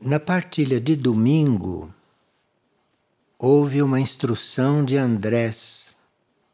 Na 0.00 0.20
partilha 0.20 0.80
de 0.80 0.94
domingo, 0.94 1.92
houve 3.36 3.82
uma 3.82 3.98
instrução 3.98 4.84
de 4.84 4.96
Andrés. 4.96 5.92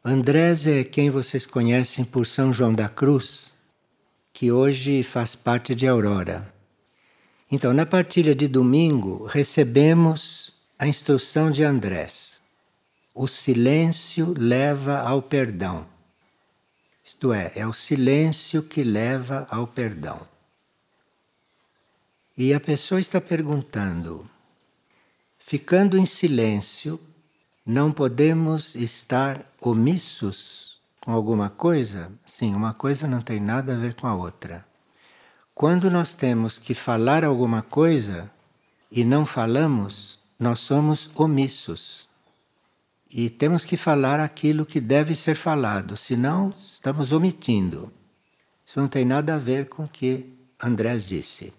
Andrés 0.03 0.65
é 0.65 0.83
quem 0.83 1.11
vocês 1.11 1.45
conhecem 1.45 2.03
por 2.03 2.25
São 2.25 2.51
João 2.51 2.73
da 2.73 2.89
Cruz, 2.89 3.53
que 4.33 4.51
hoje 4.51 5.03
faz 5.03 5.35
parte 5.35 5.75
de 5.75 5.87
Aurora. 5.87 6.51
Então, 7.51 7.71
na 7.71 7.85
partilha 7.85 8.33
de 8.33 8.47
domingo, 8.47 9.25
recebemos 9.25 10.55
a 10.79 10.87
instrução 10.87 11.51
de 11.51 11.63
Andrés. 11.63 12.41
O 13.13 13.27
silêncio 13.27 14.33
leva 14.35 15.01
ao 15.01 15.21
perdão. 15.21 15.85
Isto 17.03 17.31
é, 17.31 17.51
é 17.55 17.67
o 17.67 17.73
silêncio 17.73 18.63
que 18.63 18.83
leva 18.83 19.45
ao 19.51 19.67
perdão. 19.67 20.33
E 22.37 22.53
a 22.53 22.59
pessoa 22.59 22.99
está 22.99 23.21
perguntando: 23.21 24.29
ficando 25.39 25.97
em 25.97 26.05
silêncio, 26.05 26.99
não 27.65 27.93
podemos 27.93 28.75
estar 28.75 29.49
omissos 29.61 30.77
com 30.99 31.13
alguma 31.13 31.49
coisa? 31.49 32.11
Sim, 32.25 32.53
uma 32.53 32.73
coisa 32.73 33.07
não 33.07 33.21
tem 33.21 33.39
nada 33.39 33.73
a 33.73 33.77
ver 33.77 33.93
com 33.93 34.05
a 34.05 34.13
outra. 34.13 34.65
Quando 35.53 35.89
nós 35.89 36.13
temos 36.13 36.59
que 36.59 36.73
falar 36.73 37.23
alguma 37.23 37.61
coisa 37.61 38.29
e 38.91 39.05
não 39.05 39.25
falamos, 39.25 40.19
nós 40.37 40.59
somos 40.59 41.09
omissos. 41.15 42.09
E 43.09 43.29
temos 43.29 43.63
que 43.63 43.77
falar 43.77 44.19
aquilo 44.19 44.65
que 44.65 44.81
deve 44.81 45.15
ser 45.15 45.35
falado, 45.35 45.95
senão 45.95 46.49
estamos 46.49 47.13
omitindo. 47.13 47.89
Isso 48.65 48.77
não 48.77 48.89
tem 48.89 49.05
nada 49.05 49.35
a 49.35 49.37
ver 49.37 49.69
com 49.69 49.85
o 49.85 49.87
que 49.87 50.33
Andrés 50.61 51.05
disse. 51.05 51.53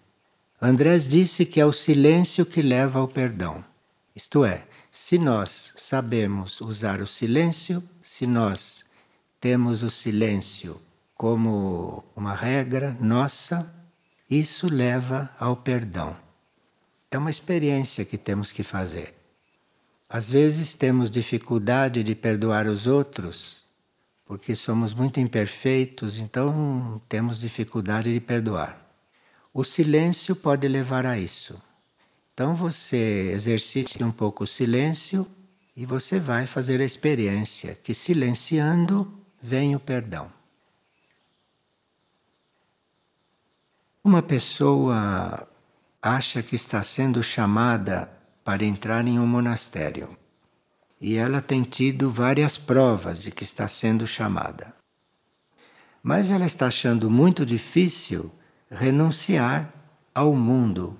Andrés 0.60 1.06
disse 1.06 1.44
que 1.44 1.60
é 1.60 1.66
o 1.66 1.72
silêncio 1.72 2.46
que 2.46 2.62
leva 2.62 2.98
ao 2.98 3.06
perdão. 3.06 3.62
Isto 4.14 4.44
é, 4.44 4.66
se 4.90 5.18
nós 5.18 5.74
sabemos 5.76 6.62
usar 6.62 7.02
o 7.02 7.06
silêncio, 7.06 7.82
se 8.00 8.26
nós 8.26 8.84
temos 9.38 9.82
o 9.82 9.90
silêncio 9.90 10.80
como 11.14 12.02
uma 12.16 12.34
regra 12.34 12.96
nossa, 12.98 13.70
isso 14.30 14.72
leva 14.72 15.30
ao 15.38 15.56
perdão. 15.56 16.16
É 17.10 17.18
uma 17.18 17.30
experiência 17.30 18.06
que 18.06 18.16
temos 18.16 18.50
que 18.50 18.62
fazer. 18.62 19.14
Às 20.08 20.30
vezes 20.30 20.72
temos 20.72 21.10
dificuldade 21.10 22.02
de 22.02 22.14
perdoar 22.14 22.66
os 22.66 22.86
outros, 22.86 23.66
porque 24.24 24.56
somos 24.56 24.94
muito 24.94 25.20
imperfeitos, 25.20 26.18
então 26.18 27.00
temos 27.08 27.40
dificuldade 27.40 28.12
de 28.12 28.20
perdoar. 28.20 28.85
O 29.58 29.64
silêncio 29.64 30.36
pode 30.36 30.68
levar 30.68 31.06
a 31.06 31.18
isso. 31.18 31.58
Então 32.34 32.54
você 32.54 33.30
exercite 33.32 34.04
um 34.04 34.12
pouco 34.12 34.44
o 34.44 34.46
silêncio 34.46 35.26
e 35.74 35.86
você 35.86 36.20
vai 36.20 36.46
fazer 36.46 36.78
a 36.82 36.84
experiência 36.84 37.74
que 37.74 37.94
silenciando 37.94 39.18
vem 39.40 39.74
o 39.74 39.80
perdão. 39.80 40.30
Uma 44.04 44.20
pessoa 44.20 45.48
acha 46.02 46.42
que 46.42 46.54
está 46.54 46.82
sendo 46.82 47.22
chamada 47.22 48.12
para 48.44 48.62
entrar 48.62 49.08
em 49.08 49.18
um 49.18 49.26
monastério 49.26 50.14
e 51.00 51.16
ela 51.16 51.40
tem 51.40 51.62
tido 51.62 52.10
várias 52.10 52.58
provas 52.58 53.22
de 53.22 53.30
que 53.30 53.42
está 53.42 53.66
sendo 53.66 54.06
chamada. 54.06 54.74
Mas 56.02 56.30
ela 56.30 56.44
está 56.44 56.66
achando 56.66 57.10
muito 57.10 57.46
difícil 57.46 58.30
renunciar 58.70 59.72
ao 60.14 60.34
mundo. 60.34 60.98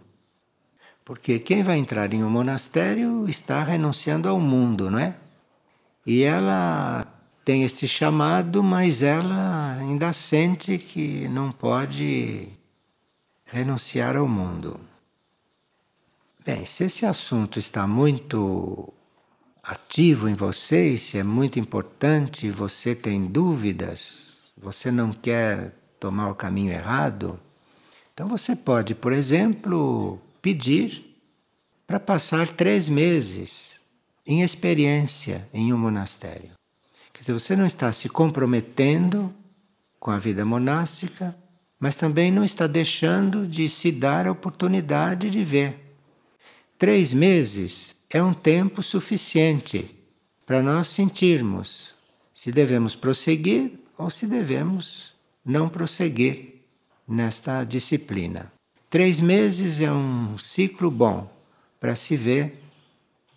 Porque 1.05 1.39
quem 1.39 1.63
vai 1.63 1.79
entrar 1.79 2.13
em 2.13 2.25
um 2.25 2.31
monastério 2.31 3.29
está 3.29 3.63
renunciando 3.63 4.29
ao 4.29 4.41
mundo, 4.41 4.91
não 4.91 4.99
é? 4.99 5.15
E 6.05 6.23
ela 6.23 7.07
tem 7.45 7.63
este 7.63 7.87
chamado, 7.87 8.63
mas 8.63 9.03
ela 9.03 9.77
ainda 9.79 10.13
sente 10.13 10.79
que 10.79 11.29
não 11.29 11.53
pode 11.53 12.49
renunciar 13.45 14.17
ao 14.17 14.27
mundo. 14.27 14.81
Bem, 16.45 16.67
se 16.67 16.85
esse 16.85 17.07
assunto 17.07 17.59
está 17.59 17.87
muito 17.87 18.93
ativo 19.63 20.29
em 20.29 20.35
você, 20.35 20.97
se 20.99 21.19
é 21.19 21.23
muito 21.23 21.59
importante, 21.59 22.51
você 22.51 22.95
tem 22.95 23.27
dúvidas, 23.27 24.43
você 24.57 24.91
não 24.91 25.13
quer 25.13 25.73
tomar 25.99 26.31
o 26.31 26.35
caminho 26.35 26.73
errado, 26.73 27.41
então 28.17 28.29
você 28.29 28.57
pode, 28.57 28.95
por 28.95 29.13
exemplo, 29.13 30.19
pedir 30.41 31.05
para 31.87 32.01
passar 32.01 32.49
três 32.49 32.89
meses 32.89 33.79
em 34.27 34.41
experiência 34.41 35.47
em 35.53 35.71
um 35.71 35.77
monastério. 35.77 36.53
Quer 37.13 37.21
dizer, 37.21 37.33
você 37.35 37.55
não 37.55 37.67
está 37.67 37.93
se 37.93 38.09
comprometendo 38.09 39.35
com 40.01 40.11
a 40.11 40.19
vida 40.19 40.47
monástica, 40.47 41.37
mas 41.79 41.95
também 41.95 42.33
não 42.33 42.43
está 42.43 42.67
deixando 42.67 43.47
de 43.47 43.69
se 43.69 43.93
dar 43.93 44.27
a 44.27 44.33
oportunidade 44.33 45.29
de 45.29 45.45
ver. 45.45 45.95
Três 46.79 47.13
meses 47.13 47.97
é 48.09 48.23
um 48.23 48.33
tempo 48.33 48.83
suficiente 48.83 49.95
para 50.47 50.63
nós 50.63 50.89
sentirmos 50.89 51.95
se 52.33 52.51
devemos 52.51 52.97
prosseguir 52.97 53.73
ou 53.99 54.09
se 54.09 54.27
devemos 54.27 55.13
não 55.45 55.69
prosseguir 55.69 56.56
nesta 57.07 57.65
disciplina. 57.65 58.53
Três 58.91 59.21
meses 59.21 59.81
é 59.81 59.91
um 59.91 60.39
ciclo 60.39 60.91
bom 60.91 61.31
para 61.79 61.95
se 61.95 62.17
ver 62.17 62.63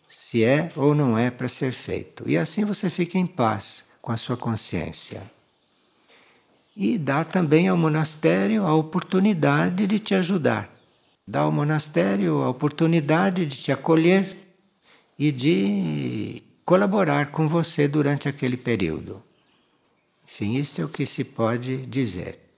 se 0.07 0.43
é 0.43 0.71
ou 0.75 0.95
não 0.95 1.17
é 1.17 1.29
para 1.29 1.47
ser 1.47 1.71
feito. 1.71 2.23
E 2.27 2.37
assim 2.37 2.65
você 2.65 2.89
fica 2.89 3.17
em 3.17 3.27
paz 3.27 3.85
com 4.01 4.11
a 4.11 4.17
sua 4.17 4.35
consciência. 4.35 5.21
E 6.75 6.97
dá 6.97 7.23
também 7.23 7.67
ao 7.67 7.77
monastério 7.77 8.65
a 8.65 8.73
oportunidade 8.73 9.85
de 9.85 9.99
te 9.99 10.15
ajudar. 10.15 10.69
Dá 11.27 11.41
ao 11.41 11.51
monastério 11.51 12.41
a 12.41 12.49
oportunidade 12.49 13.45
de 13.45 13.57
te 13.57 13.71
acolher 13.71 14.37
e 15.17 15.31
de 15.31 16.41
colaborar 16.65 17.31
com 17.31 17.47
você 17.47 17.87
durante 17.87 18.29
aquele 18.29 18.57
período. 18.57 19.21
Enfim, 20.25 20.55
isso 20.55 20.81
é 20.81 20.85
o 20.85 20.89
que 20.89 21.05
se 21.05 21.23
pode 21.23 21.85
dizer. 21.85 22.48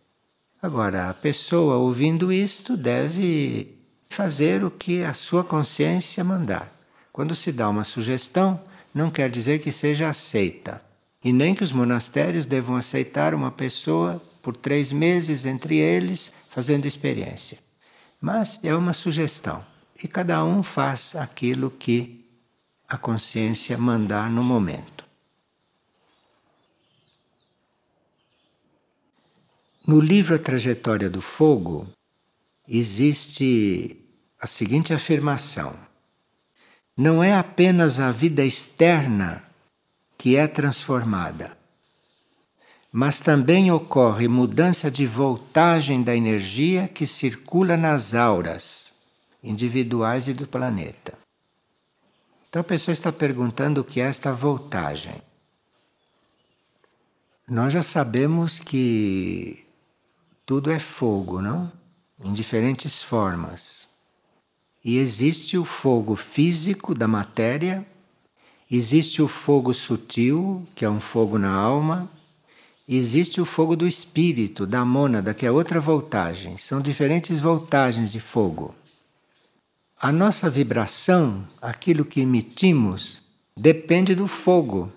Agora, 0.62 1.10
a 1.10 1.14
pessoa 1.14 1.78
ouvindo 1.78 2.32
isto 2.32 2.78
deve 2.78 3.80
fazer 4.08 4.64
o 4.64 4.70
que 4.70 5.04
a 5.04 5.12
sua 5.12 5.44
consciência 5.44 6.24
mandar. 6.24 6.72
Quando 7.12 7.34
se 7.34 7.52
dá 7.52 7.68
uma 7.68 7.84
sugestão, 7.84 8.62
não 8.94 9.10
quer 9.10 9.32
dizer 9.32 9.60
que 9.60 9.72
seja 9.72 10.08
aceita. 10.08 10.80
E 11.24 11.34
nem 11.34 11.56
que 11.56 11.64
os 11.64 11.72
monastérios 11.72 12.46
devam 12.46 12.76
aceitar 12.76 13.34
uma 13.34 13.50
pessoa 13.50 14.22
por 14.44 14.56
três 14.56 14.92
meses 14.92 15.48
entre 15.48 15.78
eles 15.78 16.32
fazendo 16.48 16.86
experiência. 16.86 17.58
Mas 18.20 18.60
é 18.64 18.76
uma 18.76 18.94
sugestão. 18.94 19.66
E 20.04 20.08
cada 20.08 20.46
um 20.46 20.62
faz 20.62 21.16
aquilo 21.16 21.72
que 21.72 22.24
a 22.88 23.00
consciência 23.00 23.80
mandar 23.80 24.30
no 24.30 24.44
momento. 24.44 25.01
No 29.92 30.00
livro 30.00 30.36
A 30.36 30.40
Trajetória 30.40 31.10
do 31.10 31.20
Fogo, 31.20 31.86
existe 32.66 33.98
a 34.40 34.48
seguinte 34.48 34.94
afirmação: 34.94 35.76
Não 36.96 37.22
é 37.22 37.36
apenas 37.36 38.00
a 38.00 38.10
vida 38.10 38.42
externa 38.42 39.44
que 40.18 40.38
é 40.38 40.48
transformada, 40.48 41.58
mas 42.90 43.20
também 43.20 43.70
ocorre 43.70 44.30
mudança 44.30 44.90
de 44.90 45.06
voltagem 45.06 46.02
da 46.02 46.16
energia 46.16 46.88
que 46.88 47.06
circula 47.06 47.76
nas 47.76 48.14
auras 48.14 48.94
individuais 49.44 50.30
e 50.30 50.34
do 50.34 50.48
planeta. 50.48 51.18
Então 52.48 52.62
a 52.62 52.64
pessoa 52.64 52.94
está 52.94 53.12
perguntando 53.12 53.82
o 53.82 53.84
que 53.84 54.00
é 54.00 54.06
esta 54.06 54.32
voltagem. 54.32 55.22
Nós 57.46 57.74
já 57.74 57.84
sabemos 57.84 58.58
que 58.58 59.70
tudo 60.52 60.70
é 60.70 60.80
fogo, 60.80 61.42
não? 61.42 61.72
Em 62.22 62.34
diferentes 62.34 63.02
formas. 63.02 63.88
E 64.84 64.98
existe 64.98 65.58
o 65.58 65.64
fogo 65.64 66.14
físico 66.14 66.94
da 66.94 67.08
matéria, 67.08 67.86
existe 68.70 69.22
o 69.22 69.30
fogo 69.30 69.74
sutil, 69.74 70.68
que 70.76 70.84
é 70.84 70.90
um 70.90 71.00
fogo 71.00 71.38
na 71.38 71.54
alma, 71.54 72.12
existe 72.86 73.40
o 73.40 73.46
fogo 73.46 73.78
do 73.78 73.88
espírito, 73.88 74.68
da 74.68 74.84
mônada, 74.84 75.34
que 75.34 75.46
é 75.46 75.52
outra 75.52 75.80
voltagem. 75.80 76.58
São 76.58 76.82
diferentes 76.82 77.40
voltagens 77.40 78.12
de 78.12 78.20
fogo. 78.20 78.76
A 79.98 80.12
nossa 80.12 80.50
vibração, 80.50 81.48
aquilo 81.62 82.04
que 82.04 82.20
emitimos, 82.20 83.24
depende 83.56 84.14
do 84.14 84.28
fogo 84.28 84.92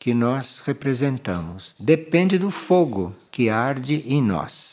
que 0.00 0.12
nós 0.12 0.58
representamos, 0.64 1.76
depende 1.78 2.38
do 2.38 2.50
fogo 2.50 3.14
que 3.30 3.48
arde 3.48 4.02
em 4.04 4.20
nós. 4.20 4.69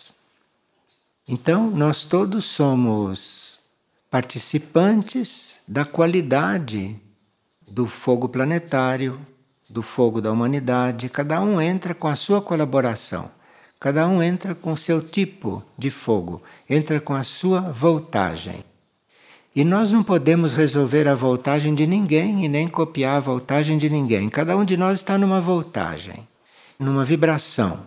Então, 1.27 1.69
nós 1.69 2.05
todos 2.05 2.45
somos 2.45 3.59
participantes 4.09 5.59
da 5.67 5.83
qualidade 5.83 6.95
do 7.69 7.85
fogo 7.85 8.29
planetário, 8.29 9.19
do 9.69 9.81
fogo 9.81 10.21
da 10.21 10.31
humanidade. 10.31 11.09
Cada 11.09 11.41
um 11.41 11.59
entra 11.59 11.93
com 11.93 12.07
a 12.07 12.15
sua 12.15 12.41
colaboração. 12.41 13.29
Cada 13.77 14.07
um 14.07 14.23
entra 14.23 14.55
com 14.55 14.71
o 14.71 14.77
seu 14.77 15.01
tipo 15.01 15.61
de 15.77 15.91
fogo, 15.91 16.41
entra 16.67 16.99
com 16.99 17.13
a 17.13 17.23
sua 17.23 17.59
voltagem. 17.59 18.63
E 19.53 19.65
nós 19.65 19.91
não 19.91 20.03
podemos 20.03 20.53
resolver 20.53 21.07
a 21.07 21.13
voltagem 21.13 21.75
de 21.75 21.85
ninguém 21.85 22.45
e 22.45 22.47
nem 22.47 22.67
copiar 22.67 23.17
a 23.17 23.19
voltagem 23.19 23.77
de 23.77 23.89
ninguém. 23.89 24.29
Cada 24.29 24.55
um 24.55 24.63
de 24.63 24.77
nós 24.77 24.99
está 24.99 25.17
numa 25.17 25.41
voltagem, 25.41 26.27
numa 26.79 27.03
vibração. 27.03 27.85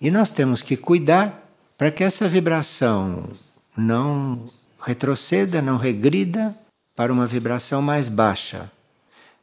E 0.00 0.10
nós 0.10 0.30
temos 0.30 0.60
que 0.60 0.76
cuidar 0.76 1.49
para 1.80 1.90
que 1.90 2.04
essa 2.04 2.28
vibração 2.28 3.30
não 3.74 4.44
retroceda, 4.82 5.62
não 5.62 5.78
regrida 5.78 6.54
para 6.94 7.10
uma 7.10 7.26
vibração 7.26 7.80
mais 7.80 8.06
baixa. 8.06 8.70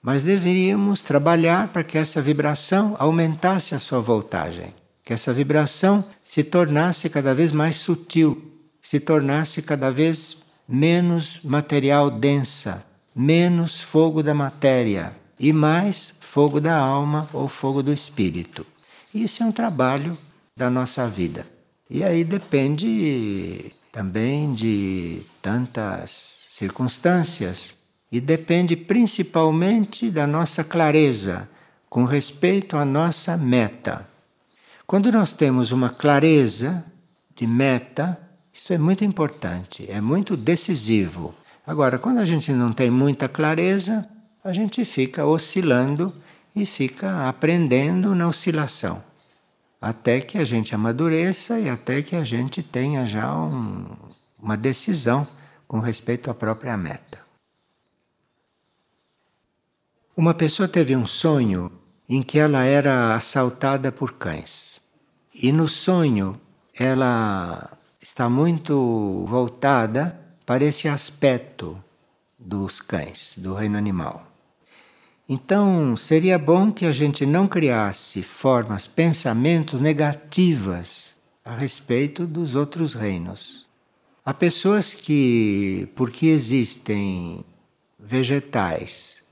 Mas 0.03 0.23
deveríamos 0.23 1.01
trabalhar 1.01 1.69
para 1.69 1.83
que 1.83 1.97
essa 1.97 2.21
vibração 2.21 2.95
aumentasse 2.99 3.73
a 3.73 3.79
sua 3.79 3.99
voltagem 3.99 4.71
que 5.03 5.13
essa 5.13 5.33
vibração 5.33 6.05
se 6.23 6.43
tornasse 6.43 7.09
cada 7.09 7.33
vez 7.33 7.51
mais 7.51 7.77
sutil, 7.77 8.53
se 8.83 8.99
tornasse 8.99 9.63
cada 9.63 9.89
vez 9.89 10.37
menos 10.67 11.39
material 11.43 12.11
densa, 12.11 12.85
menos 13.15 13.81
fogo 13.81 14.21
da 14.21 14.35
matéria 14.35 15.11
e 15.39 15.51
mais 15.51 16.13
fogo 16.19 16.61
da 16.61 16.77
alma 16.77 17.27
ou 17.33 17.47
fogo 17.47 17.81
do 17.81 17.91
espírito. 17.91 18.63
Isso 19.11 19.41
é 19.41 19.45
um 19.47 19.51
trabalho 19.51 20.15
da 20.55 20.69
nossa 20.69 21.07
vida. 21.07 21.56
E 21.89 22.03
aí 22.03 22.23
depende 22.23 23.71
também 23.91 24.53
de 24.53 25.21
tantas 25.41 26.11
circunstâncias 26.11 27.75
e 28.11 28.19
depende 28.19 28.75
principalmente 28.75 30.09
da 30.09 30.27
nossa 30.27 30.63
clareza 30.63 31.49
com 31.89 32.03
respeito 32.03 32.75
à 32.75 32.83
nossa 32.83 33.37
meta. 33.37 34.07
Quando 34.85 35.11
nós 35.11 35.33
temos 35.33 35.71
uma 35.71 35.89
clareza 35.89 36.83
de 37.35 37.47
meta, 37.47 38.17
isso 38.53 38.73
é 38.73 38.77
muito 38.77 39.03
importante, 39.03 39.85
é 39.89 40.01
muito 40.01 40.35
decisivo. 40.35 41.33
Agora, 41.65 41.97
quando 41.97 42.19
a 42.19 42.25
gente 42.25 42.51
não 42.51 42.71
tem 42.71 42.89
muita 42.89 43.27
clareza, 43.27 44.07
a 44.43 44.53
gente 44.53 44.83
fica 44.85 45.25
oscilando 45.25 46.13
e 46.55 46.65
fica 46.65 47.27
aprendendo 47.27 48.15
na 48.15 48.27
oscilação. 48.27 49.03
Até 49.79 50.21
que 50.21 50.37
a 50.37 50.45
gente 50.45 50.73
amadureça 50.73 51.59
e 51.59 51.69
até 51.69 52.01
que 52.01 52.15
a 52.15 52.23
gente 52.23 52.63
tenha 52.63 53.05
já 53.05 53.33
um, 53.35 53.85
uma 54.39 54.57
decisão 54.57 55.27
com 55.67 55.79
respeito 55.79 56.31
à 56.31 56.33
própria 56.33 56.75
meta. 56.75 57.19
Uma 60.15 60.33
pessoa 60.33 60.67
teve 60.67 60.95
um 60.95 61.05
sonho 61.05 61.71
em 62.09 62.23
que 62.23 62.39
ela 62.39 62.63
era 62.63 63.13
assaltada 63.13 63.91
por 63.91 64.13
cães. 64.13 64.81
E 65.33 65.51
no 65.51 65.67
sonho 65.67 66.39
ela 66.73 67.77
está 67.99 68.29
muito 68.29 69.25
voltada 69.27 70.19
para 70.45 70.63
esse 70.63 70.87
aspecto 70.87 71.77
dos 72.39 72.79
cães, 72.79 73.33
do 73.37 73.53
reino 73.53 73.77
animal. 73.77 74.26
Então, 75.29 75.97
seria 75.97 76.39
bom 76.39 76.71
que 76.71 76.85
a 76.85 76.93
gente 76.93 77.25
não 77.25 77.47
criasse 77.47 78.23
formas, 78.23 78.87
pensamentos 78.87 79.81
negativas 79.81 81.17
a 81.43 81.53
respeito 81.53 82.25
dos 82.25 82.55
outros 82.55 82.93
reinos. 82.93 83.67
Há 84.23 84.33
pessoas 84.33 84.93
que, 84.93 85.89
porque 85.95 86.27
existem 86.27 87.43
vegetais 87.99 89.23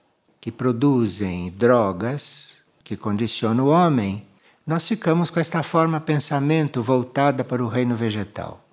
que 0.42 0.52
produzem 0.52 1.50
drogas 1.52 2.64
que 2.84 2.98
condicionam 2.98 3.66
o 3.66 3.70
homem, 3.70 4.26
nós 4.66 4.88
ficamos 4.88 5.30
com 5.30 5.40
esta 5.40 5.64
forma 5.64 6.00
pensamento 6.00 6.82
voltada 6.82 7.44
para 7.44 7.64
o 7.64 7.68
reino 7.68 7.96
vegetal. 7.96 8.64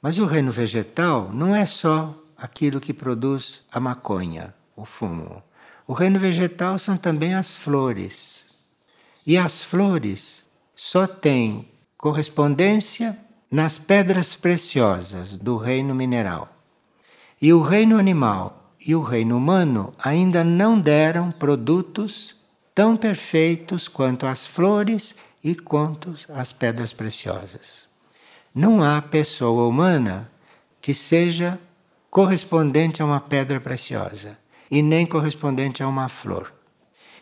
Mas 0.00 0.18
o 0.18 0.26
reino 0.26 0.52
vegetal 0.52 1.30
não 1.32 1.54
é 1.54 1.64
só 1.64 2.14
aquilo 2.36 2.80
que 2.80 2.92
produz 2.92 3.62
a 3.72 3.80
maconha, 3.80 4.54
o 4.76 4.84
fumo. 4.84 5.42
O 5.88 5.92
reino 5.92 6.18
vegetal 6.18 6.78
são 6.78 6.96
também 6.96 7.34
as 7.34 7.54
flores. 7.54 8.44
E 9.24 9.38
as 9.38 9.62
flores 9.62 10.44
só 10.74 11.06
têm 11.06 11.68
correspondência 11.96 13.16
nas 13.48 13.78
pedras 13.78 14.34
preciosas 14.34 15.36
do 15.36 15.56
reino 15.56 15.94
mineral. 15.94 16.48
E 17.40 17.52
o 17.52 17.62
reino 17.62 17.98
animal 17.98 18.72
e 18.84 18.96
o 18.96 19.02
reino 19.02 19.36
humano 19.36 19.94
ainda 20.02 20.42
não 20.42 20.78
deram 20.78 21.30
produtos 21.30 22.34
tão 22.74 22.96
perfeitos 22.96 23.86
quanto 23.86 24.26
as 24.26 24.44
flores 24.44 25.14
e 25.42 25.54
quantos 25.54 26.26
as 26.28 26.52
pedras 26.52 26.92
preciosas. 26.92 27.86
Não 28.52 28.82
há 28.82 29.00
pessoa 29.00 29.68
humana 29.68 30.30
que 30.80 30.92
seja 30.92 31.58
correspondente 32.10 33.02
a 33.02 33.04
uma 33.04 33.20
pedra 33.20 33.60
preciosa 33.60 34.36
e 34.70 34.82
nem 34.82 35.06
correspondente 35.06 35.82
a 35.82 35.88
uma 35.88 36.08
flor. 36.08 36.52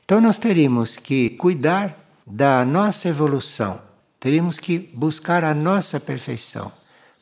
Então 0.05 0.20
nós 0.20 0.38
teríamos 0.38 0.96
que 0.96 1.31
cuidar 1.31 1.99
da 2.26 2.64
nossa 2.64 3.08
evolução, 3.08 3.81
teríamos 4.19 4.58
que 4.58 4.79
buscar 4.79 5.44
a 5.44 5.55
nossa 5.55 5.99
perfeição, 5.99 6.73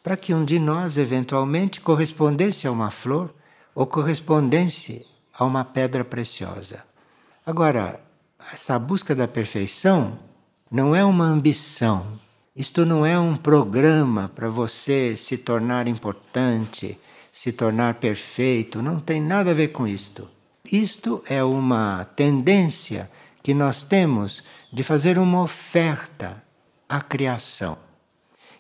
para 0.03 0.17
que 0.17 0.35
um 0.35 0.45
de 0.45 0.59
nós 0.59 0.99
eventualmente 0.99 1.81
correspondesse 1.81 2.67
a 2.67 2.73
uma 2.73 2.91
flor 2.91 3.33
ou 3.75 3.87
correspondesse 3.87 5.07
a 5.33 5.45
uma 5.45 5.65
pedra 5.65 6.05
preciosa. 6.05 6.85
Agora, 7.47 8.01
essa 8.53 8.79
busca 8.79 9.15
da 9.15 9.29
perfeição 9.29 10.19
não 10.71 10.95
é 10.95 11.05
uma 11.05 11.25
ambição. 11.25 12.21
Isto 12.55 12.85
não 12.85 13.07
é 13.07 13.19
um 13.19 13.37
programa 13.37 14.31
para 14.35 14.49
você 14.49 15.17
se 15.17 15.39
tornar 15.39 15.87
importante, 15.87 16.99
se 17.33 17.51
tornar 17.51 17.95
perfeito. 17.95 18.83
Não 18.83 19.01
tem 19.01 19.21
nada 19.21 19.51
a 19.51 19.55
ver 19.55 19.69
com 19.69 19.89
isto. 19.89 20.29
Isto 20.71 21.25
é 21.27 21.43
uma 21.43 22.05
tendência 22.15 23.11
que 23.43 23.55
nós 23.55 23.83
temos 23.83 24.45
de 24.73 24.83
fazer 24.83 25.19
uma 25.19 25.43
oferta 25.43 26.43
à 26.89 27.01
criação. 27.01 27.77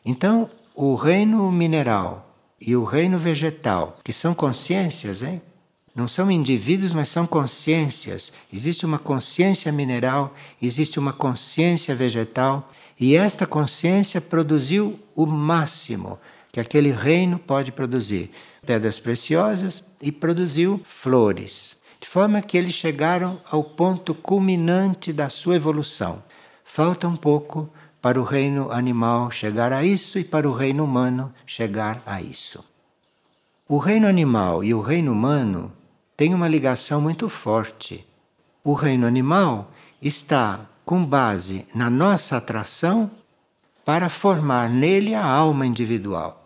Então, 0.04 0.50
o 0.74 0.94
reino 0.94 1.52
mineral 1.52 2.34
e 2.60 2.74
o 2.74 2.84
reino 2.84 3.18
vegetal, 3.18 3.98
que 4.02 4.12
são 4.12 4.34
consciências, 4.34 5.22
hein? 5.22 5.40
Não 5.94 6.08
são 6.08 6.30
indivíduos, 6.30 6.92
mas 6.92 7.10
são 7.10 7.26
consciências. 7.26 8.32
Existe 8.52 8.86
uma 8.86 8.98
consciência 8.98 9.70
mineral, 9.70 10.34
existe 10.60 10.98
uma 10.98 11.12
consciência 11.12 11.94
vegetal, 11.94 12.72
e 12.98 13.14
esta 13.14 13.46
consciência 13.46 14.20
produziu 14.20 14.98
o 15.14 15.26
máximo 15.26 16.18
que 16.50 16.60
aquele 16.60 16.90
reino 16.90 17.38
pode 17.38 17.72
produzir: 17.72 18.30
pedras 18.64 19.00
preciosas 19.00 19.84
e 20.00 20.12
produziu 20.12 20.80
flores. 20.84 21.76
De 22.00 22.08
forma 22.08 22.40
que 22.40 22.56
eles 22.56 22.74
chegaram 22.74 23.40
ao 23.50 23.62
ponto 23.62 24.14
culminante 24.14 25.12
da 25.12 25.28
sua 25.28 25.56
evolução. 25.56 26.22
Falta 26.64 27.08
um 27.08 27.16
pouco 27.16 27.68
para 28.00 28.20
o 28.20 28.24
reino 28.24 28.70
animal 28.72 29.30
chegar 29.30 29.72
a 29.72 29.84
isso 29.84 30.18
e 30.18 30.24
para 30.24 30.48
o 30.48 30.52
reino 30.52 30.84
humano 30.84 31.32
chegar 31.46 32.02
a 32.06 32.20
isso. 32.20 32.64
O 33.68 33.78
reino 33.78 34.06
animal 34.06 34.62
e 34.62 34.74
o 34.74 34.80
reino 34.80 35.12
humano 35.12 35.72
tem 36.16 36.34
uma 36.34 36.48
ligação 36.48 37.00
muito 37.00 37.28
forte. 37.28 38.06
O 38.62 38.74
reino 38.74 39.06
animal 39.06 39.72
está 40.00 40.66
com 40.84 41.04
base 41.04 41.66
na 41.74 41.88
nossa 41.88 42.36
atração 42.36 43.10
para 43.84 44.08
formar 44.08 44.68
nele 44.68 45.14
a 45.14 45.24
alma 45.24 45.66
individual. 45.66 46.41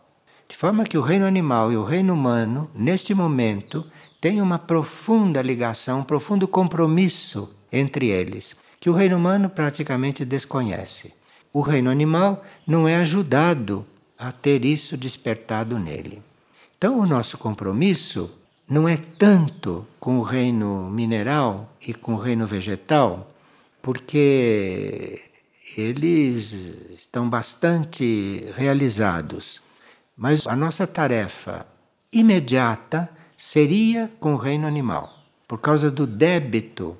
De 0.48 0.56
forma 0.56 0.84
que 0.84 0.96
o 0.96 1.02
reino 1.02 1.26
animal 1.26 1.72
e 1.72 1.76
o 1.76 1.84
reino 1.84 2.14
humano, 2.14 2.70
neste 2.74 3.12
momento, 3.14 3.84
têm 4.20 4.40
uma 4.40 4.58
profunda 4.58 5.42
ligação, 5.42 6.00
um 6.00 6.04
profundo 6.04 6.46
compromisso 6.46 7.50
entre 7.70 8.08
eles, 8.08 8.56
que 8.78 8.88
o 8.88 8.94
reino 8.94 9.16
humano 9.16 9.50
praticamente 9.50 10.24
desconhece. 10.24 11.12
O 11.52 11.60
reino 11.60 11.90
animal 11.90 12.44
não 12.66 12.86
é 12.86 12.96
ajudado 12.96 13.84
a 14.18 14.30
ter 14.32 14.64
isso 14.64 14.96
despertado 14.96 15.78
nele. 15.78 16.22
Então, 16.78 17.00
o 17.00 17.06
nosso 17.06 17.36
compromisso 17.38 18.30
não 18.68 18.88
é 18.88 18.96
tanto 18.96 19.86
com 19.98 20.18
o 20.18 20.22
reino 20.22 20.90
mineral 20.90 21.70
e 21.86 21.94
com 21.94 22.14
o 22.14 22.18
reino 22.18 22.46
vegetal, 22.46 23.30
porque 23.80 25.22
eles 25.76 26.52
estão 26.90 27.28
bastante 27.28 28.50
realizados. 28.54 29.62
Mas 30.16 30.46
a 30.46 30.56
nossa 30.56 30.87
tarefa 30.87 31.66
imediata 32.11 33.11
seria 33.37 34.11
com 34.18 34.35
o 34.35 34.38
reino 34.38 34.66
animal, 34.66 35.12
por 35.46 35.61
causa 35.61 35.90
do 35.90 36.06
débito 36.06 36.96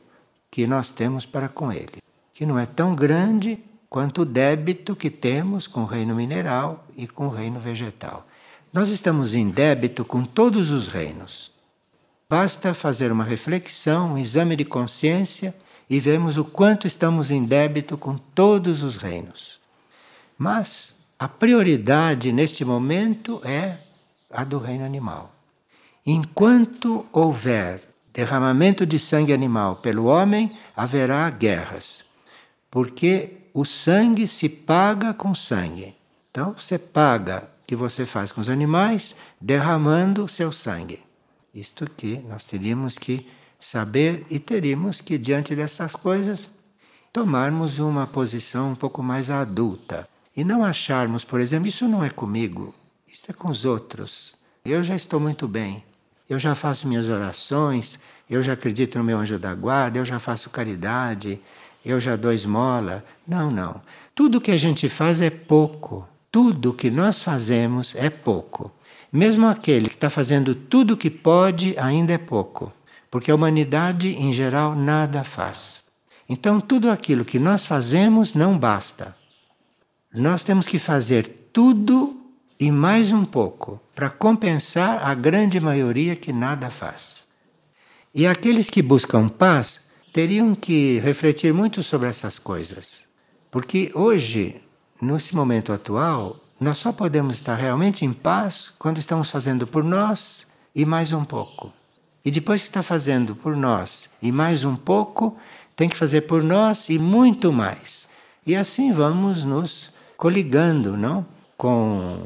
que 0.51 0.67
nós 0.67 0.91
temos 0.91 1.25
para 1.25 1.49
com 1.49 1.73
ele, 1.73 2.03
que 2.35 2.45
não 2.45 2.59
é 2.59 2.67
tão 2.67 2.95
grande 2.95 3.59
quanto 3.89 4.23
o 4.23 4.25
débito 4.27 4.95
que 4.95 5.09
temos 5.09 5.67
com 5.67 5.83
o 5.83 5.87
reino 5.87 6.15
mineral 6.15 6.85
e 6.97 7.07
com 7.07 7.27
o 7.27 7.31
reino 7.31 7.59
vegetal. 7.59 8.27
Nós 8.73 8.91
estamos 8.91 9.35
em 9.35 9.49
débito 9.49 10.05
com 10.05 10.25
todos 10.25 10.71
os 10.71 10.89
reinos. 10.89 11.51
Basta 12.29 12.75
fazer 12.75 13.13
uma 13.13 13.25
reflexão, 13.25 14.13
um 14.15 14.19
exame 14.19 14.57
de 14.57 14.65
consciência 14.65 15.55
e 15.89 16.01
vemos 16.01 16.37
o 16.37 16.45
quanto 16.45 16.87
estamos 16.87 17.31
em 17.31 17.45
débito 17.45 17.97
com 17.97 18.19
todos 18.19 18.83
os 18.83 18.97
reinos. 18.97 19.61
Mas 20.37 20.96
a 21.19 21.27
prioridade 21.29 22.31
neste 22.31 22.65
momento 22.65 23.41
é 23.43 23.79
a 24.31 24.45
do 24.45 24.59
reino 24.59 24.85
animal. 24.85 25.35
Enquanto 26.05 27.07
houver 27.11 27.83
derramamento 28.13 28.85
de 28.85 28.99
sangue 28.99 29.33
animal 29.33 29.77
pelo 29.77 30.05
homem, 30.05 30.57
haverá 30.77 31.29
guerras, 31.31 32.05
porque 32.71 33.49
o 33.55 33.65
sangue 33.65 34.27
se 34.27 34.49
paga 34.49 35.15
com 35.15 35.35
sangue. 35.35 35.95
Então 36.31 36.55
você 36.57 36.79
paga 36.79 37.49
o 37.63 37.67
que 37.67 37.75
você 37.75 38.05
faz 38.05 38.31
com 38.31 38.41
os 38.43 38.51
animais 38.51 39.17
derramando 39.41 40.25
o 40.25 40.29
seu 40.29 40.53
sangue. 40.53 41.03
Isto 41.55 41.91
que 41.91 42.19
nós 42.29 42.45
teríamos 42.45 42.99
que 42.99 43.27
saber 43.59 44.27
e 44.29 44.39
teríamos 44.39 45.01
que, 45.01 45.17
diante 45.17 45.57
dessas 45.57 45.97
coisas, 45.97 46.51
tomarmos 47.11 47.79
uma 47.79 48.07
posição 48.07 48.73
um 48.73 48.75
pouco 48.75 49.03
mais 49.03 49.31
adulta 49.31 50.07
e 50.37 50.45
não 50.45 50.63
acharmos, 50.63 51.25
por 51.25 51.41
exemplo, 51.41 51.67
isso 51.67 51.89
não 51.89 52.05
é 52.05 52.11
comigo, 52.11 52.75
isso 53.09 53.25
é 53.29 53.33
com 53.33 53.49
os 53.49 53.65
outros. 53.65 54.35
Eu 54.65 54.85
já 54.85 54.95
estou 54.95 55.19
muito 55.19 55.49
bem, 55.49 55.83
eu 56.29 56.39
já 56.39 56.55
faço 56.55 56.87
minhas 56.87 57.09
orações, 57.09 57.99
eu 58.29 58.43
já 58.43 58.53
acredito 58.53 58.99
no 58.99 59.05
meu 59.05 59.19
anjo 59.19 59.39
da 59.39 59.55
guarda, 59.55 59.99
eu 59.99 60.05
já 60.05 60.19
faço 60.19 60.51
caridade, 60.51 61.41
eu 61.85 61.99
já 62.01 62.17
dou 62.17 62.33
esmola. 62.33 63.05
Não, 63.27 63.51
não. 63.51 63.81
Tudo 64.15 64.41
que 64.41 64.51
a 64.51 64.59
gente 64.59 64.89
faz 64.89 65.21
é 65.21 65.31
pouco. 65.31 66.07
Tudo 66.31 66.75
que 66.75 66.91
nós 66.91 67.23
fazemos 67.23 67.95
é 67.95 68.11
pouco. 68.11 68.71
Mesmo 69.13 69.47
aquele 69.47 69.89
que 69.89 69.95
está 69.95 70.11
fazendo 70.11 70.55
tudo 70.55 70.95
o 70.95 70.97
que 70.97 71.09
pode, 71.09 71.75
ainda 71.79 72.13
é 72.13 72.19
pouco. 72.19 72.73
Porque 73.11 73.31
a 73.31 73.35
humanidade, 73.35 74.09
em 74.09 74.33
geral, 74.33 74.75
nada 74.75 75.25
faz. 75.25 75.85
Então, 76.29 76.61
tudo 76.61 76.91
aquilo 76.91 77.25
que 77.25 77.39
nós 77.39 77.65
fazemos 77.65 78.35
não 78.35 78.59
basta. 78.59 79.17
Nós 80.19 80.43
temos 80.43 80.67
que 80.67 80.79
fazer 80.79 81.29
tudo 81.53 82.19
e 82.59 82.73
mais 82.73 83.13
um 83.13 83.23
pouco 83.23 83.79
para 83.95 84.09
compensar 84.09 85.07
a 85.07 85.13
grande 85.13 85.61
maioria 85.61 86.17
que 86.17 86.33
nada 86.33 86.71
faz. 86.71 87.27
E 88.15 88.27
aqueles 88.27 88.71
que 88.71 88.81
buscam 88.81 89.29
paz 89.29 89.83
teriam 90.15 90.55
que 90.55 90.99
refletir 91.01 91.53
muito 91.53 91.83
sobre 91.83 92.09
essas 92.09 92.39
coisas. 92.39 93.05
Porque 93.51 93.93
hoje, 93.95 94.63
nesse 95.03 95.37
momento 95.37 95.71
atual, 95.71 96.41
nós 96.59 96.79
só 96.79 96.93
podemos 96.93 97.37
estar 97.37 97.57
realmente 97.57 98.03
em 98.03 98.13
paz 98.15 98.73
quando 98.79 98.97
estamos 98.97 99.31
fazendo 99.31 99.67
por 99.67 99.85
nós 99.85 100.47
e 100.75 100.87
mais 100.87 101.13
um 101.13 101.27
pouco. 101.27 101.71
E 102.25 102.31
depois 102.31 102.63
que 102.63 102.69
está 102.69 102.83
fazendo 102.83 103.37
por 103.37 103.55
nós 103.55 104.09
e 104.23 104.33
mais 104.33 104.65
um 104.65 104.77
pouco, 104.77 105.37
tem 105.77 105.91
que 105.91 105.97
fazer 105.97 106.23
por 106.23 106.43
nós 106.43 106.89
e 106.89 106.99
muito 106.99 107.53
mais. 107.53 108.09
E 108.47 108.57
assim 108.57 108.93
vamos 108.93 109.45
nos 109.45 109.95
coligando, 110.17 110.97
não? 110.97 111.27
Com 111.57 112.23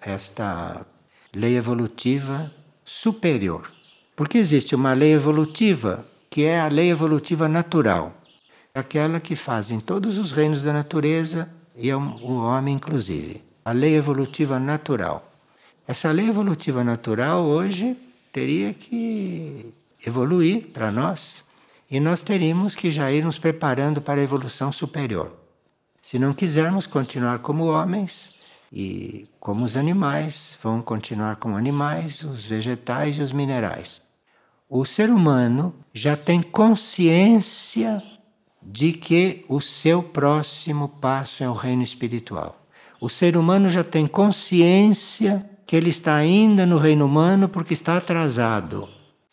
esta 0.00 0.86
lei 1.34 1.56
evolutiva 1.56 2.52
superior. 2.84 3.70
Porque 4.16 4.38
existe 4.38 4.74
uma 4.74 4.92
lei 4.92 5.12
evolutiva 5.12 6.06
que 6.30 6.44
é 6.44 6.60
a 6.60 6.68
lei 6.68 6.90
evolutiva 6.90 7.48
natural, 7.48 8.12
aquela 8.74 9.20
que 9.20 9.36
faz 9.36 9.70
em 9.70 9.80
todos 9.80 10.18
os 10.18 10.32
reinos 10.32 10.62
da 10.62 10.72
natureza 10.72 11.48
e 11.76 11.92
o 11.92 12.34
homem 12.42 12.74
inclusive. 12.74 13.42
A 13.64 13.72
lei 13.72 13.94
evolutiva 13.94 14.58
natural. 14.58 15.32
Essa 15.86 16.10
lei 16.10 16.28
evolutiva 16.28 16.82
natural 16.82 17.44
hoje 17.44 17.96
teria 18.32 18.72
que 18.74 19.72
evoluir 20.04 20.68
para 20.72 20.90
nós 20.90 21.44
e 21.90 22.00
nós 22.00 22.22
teríamos 22.22 22.74
que 22.74 22.90
já 22.90 23.10
ir 23.12 23.24
nos 23.24 23.38
preparando 23.38 24.00
para 24.00 24.20
a 24.20 24.24
evolução 24.24 24.72
superior. 24.72 25.43
Se 26.04 26.20
não 26.20 26.32
quisermos 26.32 26.86
continuar 26.86 27.40
como 27.40 27.66
homens 27.66 28.32
e 28.72 29.26
como 29.40 29.64
os 29.64 29.76
animais, 29.76 30.56
vão 30.62 30.80
continuar 30.80 31.34
como 31.36 31.56
animais, 31.56 32.22
os 32.22 32.44
vegetais 32.44 33.18
e 33.18 33.22
os 33.22 33.32
minerais 33.32 34.04
o 34.76 34.84
ser 34.84 35.08
humano 35.08 35.72
já 35.92 36.16
tem 36.16 36.42
consciência 36.42 38.02
de 38.60 38.92
que 38.92 39.44
o 39.48 39.60
seu 39.60 40.02
próximo 40.02 40.88
passo 40.88 41.44
é 41.44 41.48
o 41.48 41.52
reino 41.52 41.84
espiritual. 41.84 42.66
O 43.00 43.08
ser 43.08 43.36
humano 43.36 43.68
já 43.68 43.84
tem 43.84 44.04
consciência 44.04 45.48
que 45.64 45.76
ele 45.76 45.90
está 45.90 46.16
ainda 46.16 46.66
no 46.66 46.78
reino 46.78 47.04
humano 47.04 47.48
porque 47.48 47.72
está 47.72 47.96
atrasado. 47.96 48.88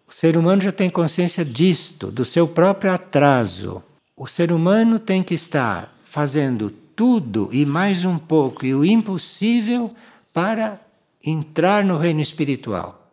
O 0.08 0.14
ser 0.14 0.38
humano 0.38 0.62
já 0.62 0.72
tem 0.72 0.92
consciência 0.92 1.44
disto, 1.44 2.12
do 2.12 2.24
seu 2.24 2.48
próprio 2.48 2.92
atraso. 2.92 3.82
O 4.16 4.28
ser 4.28 4.52
humano 4.52 5.00
tem 5.00 5.24
que 5.24 5.34
estar 5.34 5.92
fazendo 6.12 6.70
tudo 6.94 7.48
e 7.54 7.66
mais 7.66 8.04
um 8.04 8.18
pouco 8.18 8.66
e 8.66 8.76
o 8.76 8.84
impossível 8.84 9.96
para 10.34 10.78
entrar 11.24 11.86
no 11.86 11.98
reino 11.98 12.20
espiritual. 12.20 13.10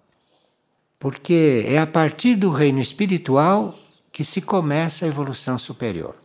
Porque 0.99 1.65
é 1.65 1.79
a 1.79 1.87
partir 1.87 2.35
do 2.35 2.51
reino 2.51 2.81
espiritual 2.81 3.79
que 4.11 4.25
se 4.25 4.41
começa 4.41 5.05
a 5.05 5.09
evolução 5.09 5.57
superior. 5.57 6.17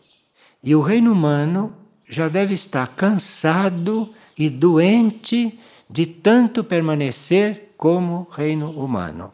E 0.64 0.74
o 0.74 0.82
reino 0.82 1.12
humano 1.12 1.76
já 2.10 2.28
deve 2.28 2.56
estar 2.56 2.88
cansado 2.88 4.10
e 4.36 4.50
doente 4.50 5.60
de 5.88 6.08
tanto 6.08 6.64
permanecer 6.64 7.76
como 7.78 8.28
reino 8.32 8.72
humano. 8.72 9.32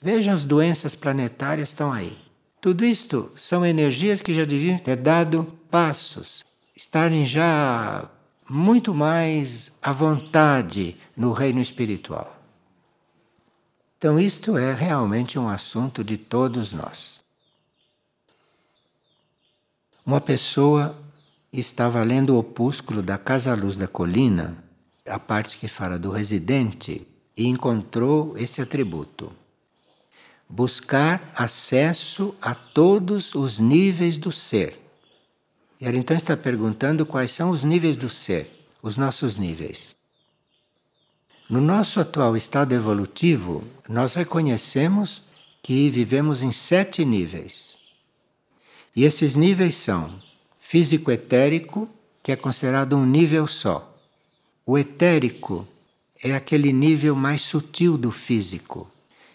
Vejam 0.00 0.32
as 0.32 0.44
doenças 0.44 0.94
planetárias 0.94 1.70
estão 1.70 1.92
aí. 1.92 2.16
Tudo 2.60 2.84
isto 2.84 3.28
são 3.34 3.66
energias 3.66 4.22
que 4.22 4.32
já 4.32 4.44
deviam 4.44 4.78
ter 4.78 4.94
dado 4.94 5.52
passos, 5.68 6.48
estarem 6.80 7.26
já 7.26 8.08
muito 8.48 8.94
mais 8.94 9.70
à 9.82 9.92
vontade 9.92 10.96
no 11.14 11.30
reino 11.30 11.60
espiritual. 11.60 12.34
Então, 13.98 14.18
isto 14.18 14.56
é 14.56 14.72
realmente 14.72 15.38
um 15.38 15.46
assunto 15.46 16.02
de 16.02 16.16
todos 16.16 16.72
nós. 16.72 17.22
Uma 20.06 20.22
pessoa 20.22 20.96
estava 21.52 22.02
lendo 22.02 22.34
o 22.34 22.38
opúsculo 22.38 23.02
da 23.02 23.18
Casa 23.18 23.54
Luz 23.54 23.76
da 23.76 23.86
Colina, 23.86 24.64
a 25.06 25.18
parte 25.18 25.58
que 25.58 25.68
fala 25.68 25.98
do 25.98 26.10
residente, 26.10 27.06
e 27.36 27.46
encontrou 27.46 28.38
este 28.38 28.62
atributo: 28.62 29.30
buscar 30.48 31.30
acesso 31.36 32.34
a 32.40 32.54
todos 32.54 33.34
os 33.34 33.58
níveis 33.58 34.16
do 34.16 34.32
ser. 34.32 34.79
E 35.80 35.86
ela 35.86 35.96
então 35.96 36.16
está 36.16 36.36
perguntando 36.36 37.06
quais 37.06 37.30
são 37.30 37.50
os 37.50 37.64
níveis 37.64 37.96
do 37.96 38.10
ser, 38.10 38.50
os 38.82 38.96
nossos 38.96 39.38
níveis. 39.38 39.96
No 41.48 41.60
nosso 41.60 41.98
atual 41.98 42.36
estado 42.36 42.74
evolutivo, 42.74 43.64
nós 43.88 44.14
reconhecemos 44.14 45.22
que 45.62 45.88
vivemos 45.88 46.42
em 46.42 46.52
sete 46.52 47.04
níveis. 47.04 47.76
E 48.94 49.04
esses 49.04 49.34
níveis 49.34 49.74
são 49.74 50.20
físico-etérico, 50.58 51.88
que 52.22 52.30
é 52.30 52.36
considerado 52.36 52.96
um 52.96 53.06
nível 53.06 53.46
só. 53.46 53.86
O 54.64 54.78
etérico 54.78 55.66
é 56.22 56.34
aquele 56.34 56.72
nível 56.72 57.16
mais 57.16 57.40
sutil 57.40 57.96
do 57.96 58.12
físico. 58.12 58.88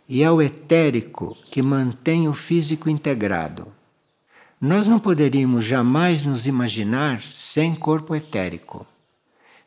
E 0.07 0.21
é 0.21 0.31
o 0.31 0.41
etérico 0.41 1.35
que 1.49 1.61
mantém 1.61 2.27
o 2.27 2.33
físico 2.33 2.89
integrado. 2.89 3.67
Nós 4.59 4.87
não 4.87 4.99
poderíamos 4.99 5.65
jamais 5.65 6.23
nos 6.23 6.47
imaginar 6.47 7.21
sem 7.21 7.75
corpo 7.75 8.15
etérico. 8.15 8.87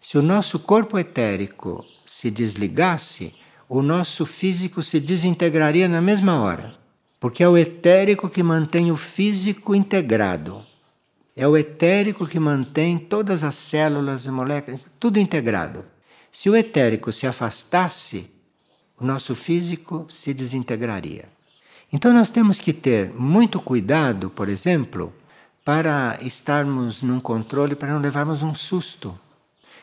Se 0.01 0.17
o 0.17 0.23
nosso 0.23 0.59
corpo 0.59 0.99
etérico 0.99 1.85
se 2.07 2.31
desligasse, 2.31 3.35
o 3.69 3.83
nosso 3.83 4.25
físico 4.25 4.83
se 4.83 4.99
desintegraria 4.99 5.87
na 5.87 6.01
mesma 6.01 6.41
hora. 6.41 6.75
Porque 7.21 7.43
é 7.43 7.49
o 7.49 7.59
etérico 7.59 8.31
que 8.31 8.43
mantém 8.43 8.91
o 8.91 8.97
físico 8.97 9.75
integrado. 9.75 10.65
É 11.37 11.47
o 11.47 11.57
etérico 11.57 12.27
que 12.27 12.41
mantém 12.41 12.99
todas 12.99 13.45
as 13.45 13.57
células, 13.57 14.27
moléculas, 14.27 14.81
tudo 14.99 15.19
integrado. 15.19 15.85
Se 16.33 16.49
o 16.49 16.57
etérico 16.57 17.13
se 17.13 17.27
afastasse, 17.27 18.31
o 18.99 19.05
nosso 19.05 19.35
físico 19.35 20.07
se 20.09 20.33
desintegraria. 20.33 21.38
Então 21.93 22.13
nós 22.13 22.31
temos 22.31 22.59
que 22.59 22.73
ter 22.73 23.13
muito 23.15 23.61
cuidado, 23.61 24.31
por 24.31 24.49
exemplo, 24.49 25.13
para 25.65 26.19
estarmos 26.21 27.03
num 27.03 27.21
controle, 27.21 27.75
para 27.75 27.93
não 27.93 28.01
levarmos 28.01 28.43
um 28.43 28.55
susto. 28.55 29.19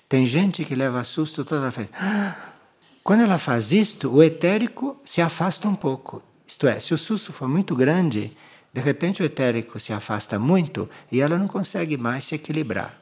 Tem 0.07 0.25
gente 0.25 0.63
que 0.63 0.75
leva 0.75 1.03
susto 1.03 1.43
toda 1.43 1.71
vez. 1.71 1.89
Quando 3.03 3.21
ela 3.21 3.37
faz 3.37 3.71
isto, 3.71 4.09
o 4.11 4.23
etérico 4.23 4.99
se 5.03 5.21
afasta 5.21 5.67
um 5.67 5.75
pouco. 5.75 6.21
Isto 6.47 6.67
é, 6.67 6.79
se 6.79 6.93
o 6.93 6.97
susto 6.97 7.31
for 7.31 7.47
muito 7.47 7.75
grande, 7.75 8.35
de 8.73 8.81
repente 8.81 9.21
o 9.21 9.25
etérico 9.25 9.79
se 9.79 9.93
afasta 9.93 10.39
muito 10.39 10.89
e 11.11 11.21
ela 11.21 11.37
não 11.37 11.47
consegue 11.47 11.97
mais 11.97 12.23
se 12.23 12.35
equilibrar. 12.35 12.99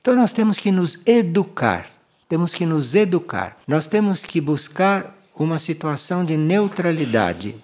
Então 0.00 0.14
nós 0.14 0.32
temos 0.32 0.58
que 0.58 0.70
nos 0.70 0.98
educar 1.06 1.90
temos 2.28 2.52
que 2.52 2.66
nos 2.66 2.94
educar. 2.94 3.56
Nós 3.68 3.86
temos 3.86 4.24
que 4.24 4.40
buscar 4.40 5.16
uma 5.34 5.58
situação 5.58 6.24
de 6.24 6.36
neutralidade. 6.36 7.54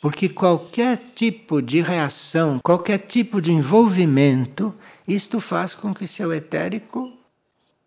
Porque 0.00 0.28
qualquer 0.28 0.98
tipo 1.14 1.60
de 1.60 1.80
reação, 1.82 2.58
qualquer 2.62 2.98
tipo 2.98 3.40
de 3.40 3.52
envolvimento, 3.52 4.74
isto 5.06 5.40
faz 5.40 5.74
com 5.74 5.92
que 5.92 6.06
seu 6.06 6.32
etérico 6.32 7.12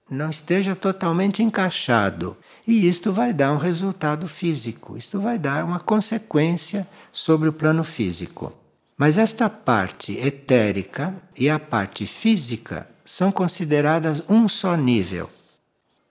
não 0.10 0.30
esteja 0.30 0.76
totalmente 0.76 1.42
encaixado. 1.42 2.38
E 2.68 2.88
isto 2.88 3.12
vai 3.12 3.34
dar 3.34 3.52
um 3.52 3.58
resultado 3.58 4.28
físico, 4.28 4.96
isto 4.96 5.20
vai 5.20 5.40
dar 5.40 5.66
uma 5.66 5.80
consequência 5.80 6.88
sobre 7.12 7.50
o 7.50 7.54
plano 7.54 7.84
físico. 7.84 8.54
Mas 8.96 9.18
esta 9.18 9.50
parte 9.50 10.14
etérica 10.14 11.16
e 11.36 11.50
a 11.50 11.58
parte 11.58 12.06
física 12.06 12.88
são 13.04 13.32
consideradas 13.32 14.24
um 14.30 14.48
só 14.48 14.76
nível. 14.76 15.30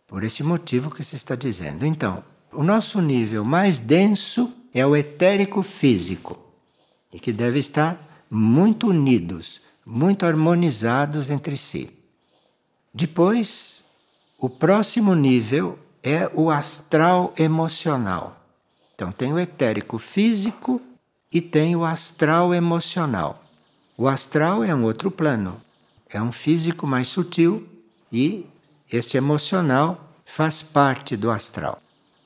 Por 0.08 0.24
esse 0.24 0.42
motivo 0.42 0.90
que 0.90 1.04
se 1.04 1.14
está 1.14 1.36
dizendo. 1.36 1.86
Então, 1.86 2.24
o 2.52 2.62
nosso 2.62 3.00
nível 3.00 3.44
mais 3.44 3.78
denso 3.78 4.52
é 4.74 4.86
o 4.86 4.96
etérico 4.96 5.62
físico 5.62 6.38
e 7.12 7.20
que 7.20 7.32
deve 7.32 7.58
estar 7.58 8.26
muito 8.30 8.88
unidos, 8.88 9.60
muito 9.84 10.24
harmonizados 10.24 11.28
entre 11.28 11.56
si. 11.56 11.90
Depois, 12.94 13.84
o 14.38 14.48
próximo 14.48 15.14
nível 15.14 15.78
é 16.02 16.30
o 16.34 16.50
astral 16.50 17.32
emocional. 17.38 18.40
Então, 18.94 19.12
tem 19.12 19.32
o 19.32 19.38
etérico 19.38 19.98
físico 19.98 20.80
e 21.30 21.40
tem 21.40 21.76
o 21.76 21.84
astral 21.84 22.54
emocional. 22.54 23.42
O 23.96 24.08
astral 24.08 24.64
é 24.64 24.74
um 24.74 24.84
outro 24.84 25.10
plano, 25.10 25.60
é 26.08 26.20
um 26.20 26.32
físico 26.32 26.86
mais 26.86 27.08
sutil 27.08 27.66
e 28.10 28.46
este 28.90 29.16
emocional 29.16 30.12
faz 30.24 30.62
parte 30.62 31.16
do 31.16 31.30
astral. 31.30 31.80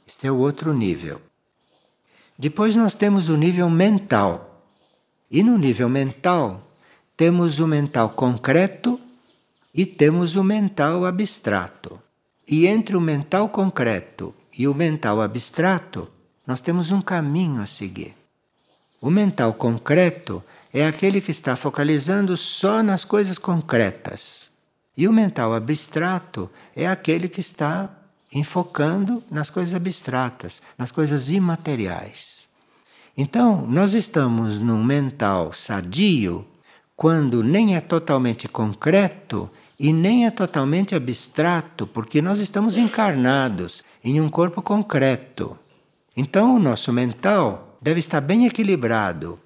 Este 0.07 0.26
é 0.26 0.33
o 0.33 0.37
outro 0.37 0.73
nível. 0.73 1.21
Depois 2.38 2.76
nós 2.76 2.95
temos 2.95 3.28
o 3.28 3.37
nível 3.37 3.71
mental. 3.71 4.62
E 5.31 5.43
no 5.43 5.57
nível 5.57 5.88
mental, 5.88 6.71
temos 7.16 7.59
o 7.61 7.66
mental 7.66 8.11
concreto 8.11 9.00
e 9.75 9.87
temos 9.87 10.37
o 10.37 10.45
mental 10.45 11.05
abstrato. 11.07 12.00
E 12.47 12.66
entre 12.66 12.97
o 12.97 13.00
mental 13.00 13.49
concreto 13.49 14.35
e 14.57 14.69
o 14.69 14.75
mental 14.75 15.21
abstrato, 15.21 16.09
nós 16.47 16.61
temos 16.61 16.90
um 16.90 17.00
caminho 17.00 17.61
a 17.61 17.66
seguir. 17.66 18.14
O 19.00 19.11
mental 19.11 19.55
concreto 19.55 20.43
é 20.73 20.87
aquele 20.87 21.21
que 21.21 21.31
está 21.31 21.57
focalizando 21.57 22.37
só 22.37 22.83
nas 22.83 23.05
coisas 23.05 23.38
concretas. 23.38 24.50
E 24.97 25.09
o 25.09 25.12
mental 25.12 25.55
abstrato 25.55 26.50
é 26.75 26.87
aquele 26.87 27.28
que 27.28 27.40
está 27.40 27.90
enfocando 28.37 29.23
nas 29.31 29.49
coisas 29.49 29.75
abstratas, 29.75 30.61
nas 30.76 30.93
coisas 30.93 31.31
imateriais. 31.31 32.47
Então, 33.16 33.66
nós 33.66 33.95
estamos 33.95 34.59
num 34.59 34.85
mental 34.85 35.55
sadio 35.55 36.45
quando 36.95 37.43
nem 37.43 37.76
é 37.76 37.81
totalmente 37.81 38.47
concreto 38.47 39.49
e 39.81 39.90
nem 39.90 40.26
é 40.26 40.31
totalmente 40.31 40.95
abstrato, 40.95 41.87
porque 41.87 42.21
nós 42.21 42.38
estamos 42.38 42.76
encarnados 42.76 43.83
em 44.05 44.21
um 44.21 44.28
corpo 44.28 44.61
concreto. 44.61 45.57
Então, 46.14 46.57
o 46.57 46.59
nosso 46.59 46.93
mental 46.93 47.78
deve 47.81 48.00
estar 48.00 48.21
bem 48.21 48.45
equilibrado, 48.45 49.40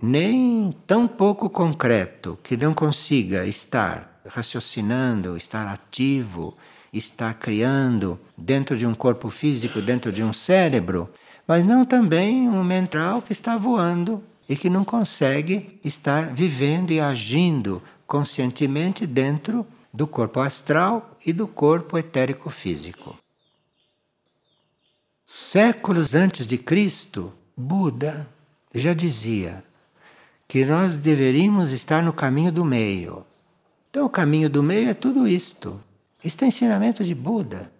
nem 0.00 0.72
tão 0.86 1.08
pouco 1.08 1.50
concreto 1.50 2.38
que 2.44 2.56
não 2.56 2.72
consiga 2.72 3.44
estar 3.44 4.20
raciocinando, 4.24 5.36
estar 5.36 5.66
ativo, 5.66 6.56
está 6.92 7.32
criando 7.32 8.18
dentro 8.36 8.76
de 8.76 8.86
um 8.86 8.94
corpo 8.94 9.30
físico, 9.30 9.80
dentro 9.80 10.12
de 10.12 10.22
um 10.22 10.32
cérebro, 10.32 11.08
mas 11.46 11.64
não 11.64 11.84
também 11.84 12.48
um 12.48 12.62
mental 12.64 13.22
que 13.22 13.32
está 13.32 13.56
voando 13.56 14.22
e 14.48 14.56
que 14.56 14.68
não 14.68 14.84
consegue 14.84 15.78
estar 15.84 16.32
vivendo 16.32 16.90
e 16.90 17.00
agindo 17.00 17.82
conscientemente 18.06 19.06
dentro 19.06 19.66
do 19.92 20.06
corpo 20.06 20.40
astral 20.40 21.16
e 21.24 21.32
do 21.32 21.46
corpo 21.46 21.96
etérico 21.96 22.50
físico. 22.50 23.16
Séculos 25.24 26.14
antes 26.14 26.46
de 26.46 26.58
Cristo, 26.58 27.32
Buda 27.56 28.26
já 28.74 28.92
dizia 28.94 29.62
que 30.48 30.64
nós 30.64 30.96
deveríamos 30.96 31.70
estar 31.70 32.02
no 32.02 32.12
caminho 32.12 32.50
do 32.50 32.64
meio. 32.64 33.24
Então, 33.88 34.06
o 34.06 34.10
caminho 34.10 34.50
do 34.50 34.62
meio 34.62 34.90
é 34.90 34.94
tudo 34.94 35.28
isto: 35.28 35.80
isto 36.22 36.44
é 36.44 36.48
ensinamento 36.48 37.04
de 37.04 37.14
Buda 37.14 37.70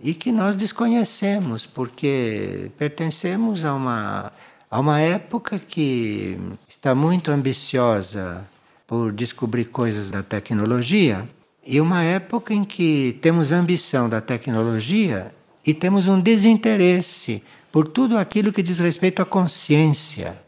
e 0.00 0.14
que 0.14 0.30
nós 0.30 0.56
desconhecemos 0.56 1.66
porque 1.66 2.70
pertencemos 2.76 3.64
a 3.64 3.74
uma, 3.74 4.32
a 4.70 4.80
uma 4.80 5.00
época 5.00 5.58
que 5.58 6.38
está 6.68 6.94
muito 6.94 7.30
ambiciosa 7.30 8.46
por 8.86 9.12
descobrir 9.12 9.66
coisas 9.66 10.10
da 10.10 10.22
tecnologia 10.22 11.28
e 11.66 11.80
uma 11.80 12.02
época 12.02 12.54
em 12.54 12.64
que 12.64 13.18
temos 13.20 13.52
ambição 13.52 14.08
da 14.08 14.20
tecnologia 14.20 15.34
e 15.66 15.74
temos 15.74 16.08
um 16.08 16.18
desinteresse 16.18 17.42
por 17.70 17.88
tudo 17.88 18.16
aquilo 18.16 18.52
que 18.52 18.62
diz 18.62 18.78
respeito 18.78 19.20
à 19.20 19.26
consciência. 19.26 20.40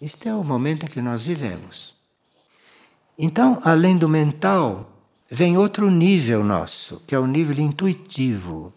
Este 0.00 0.28
é 0.28 0.34
o 0.34 0.44
momento 0.44 0.84
em 0.84 0.88
que 0.88 1.00
nós 1.00 1.22
vivemos. 1.22 1.94
Então, 3.18 3.60
além 3.64 3.96
do 3.96 4.08
mental, 4.08 4.90
vem 5.34 5.56
outro 5.56 5.90
nível 5.90 6.44
nosso, 6.44 7.00
que 7.06 7.14
é 7.14 7.18
o 7.18 7.26
nível 7.26 7.58
intuitivo. 7.58 8.70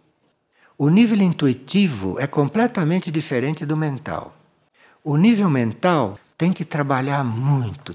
O 0.78 0.88
nível 0.88 1.22
intuitivo 1.22 2.18
é 2.18 2.26
completamente 2.26 3.12
diferente 3.12 3.66
do 3.66 3.76
mental. 3.76 4.34
O 5.04 5.18
nível 5.18 5.50
mental 5.50 6.18
tem 6.38 6.54
que 6.54 6.64
trabalhar 6.64 7.26
muito. 7.26 7.94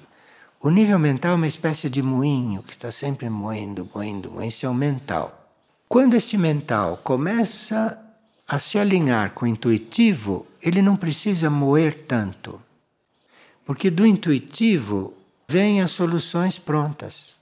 O 0.61 0.69
nível 0.69 0.99
mental 0.99 1.33
é 1.33 1.35
uma 1.37 1.47
espécie 1.47 1.89
de 1.89 2.03
moinho 2.03 2.63
que 2.63 2.73
está 2.73 2.93
sempre 2.93 3.31
moendo, 3.31 3.89
moendo, 3.95 4.31
moendo. 4.31 4.47
Esse 4.47 4.67
é 4.67 4.69
o 4.69 4.75
mental. 4.75 5.51
Quando 5.89 6.15
este 6.15 6.37
mental 6.37 7.01
começa 7.03 7.99
a 8.47 8.59
se 8.59 8.79
alinhar 8.79 9.31
com 9.31 9.47
o 9.47 9.49
intuitivo, 9.49 10.47
ele 10.61 10.83
não 10.83 10.97
precisa 10.97 11.49
moer 11.49 12.07
tanto. 12.07 12.61
Porque 13.65 13.89
do 13.89 14.05
intuitivo 14.05 15.15
vêm 15.49 15.81
as 15.81 15.93
soluções 15.93 16.59
prontas. 16.59 17.40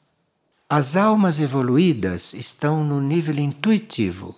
As 0.70 0.96
almas 0.96 1.40
evoluídas 1.40 2.34
estão 2.34 2.84
no 2.84 3.00
nível 3.00 3.38
intuitivo 3.38 4.36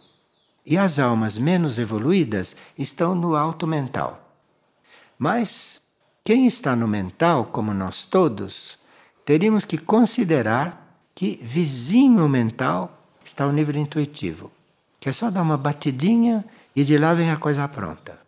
e 0.65 0.79
as 0.79 1.01
almas 1.01 1.37
menos 1.37 1.77
evoluídas 1.77 2.55
estão 2.79 3.17
no 3.17 3.35
alto 3.35 3.67
mental. 3.67 4.33
Mas 5.19 5.83
quem 6.23 6.47
está 6.47 6.77
no 6.77 6.87
mental, 6.87 7.47
como 7.47 7.75
nós 7.75 8.05
todos, 8.05 8.79
teríamos 9.25 9.65
que 9.65 9.77
considerar 9.77 11.03
que 11.17 11.41
vizinho 11.43 12.29
mental 12.29 12.97
está 13.25 13.43
ao 13.43 13.51
nível 13.51 13.75
intuitivo, 13.75 14.53
que 15.01 15.09
é 15.09 15.13
só 15.13 15.33
dar 15.33 15.43
uma 15.43 15.57
batidinha 15.57 16.45
e 16.77 16.85
de 16.85 16.97
lá 16.97 17.13
vem 17.13 17.33
a 17.33 17.39
coisa 17.39 17.67
pronta. 17.67 18.21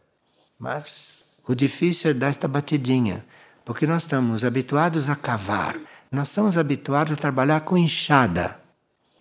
Mas 0.59 1.23
o 1.47 1.55
difícil 1.55 2.11
é 2.11 2.15
dar 2.15 2.31
esta 2.31 2.49
batidinha, 2.49 3.25
porque 3.65 3.87
nós 3.87 4.03
estamos 4.03 4.43
habituados 4.43 5.09
a 5.09 5.15
cavar, 5.15 5.79
nós 6.13 6.29
estamos 6.29 6.59
habituados 6.59 7.15
a 7.15 7.17
trabalhar 7.17 7.63
com 7.63 7.77
enxada. 7.77 8.61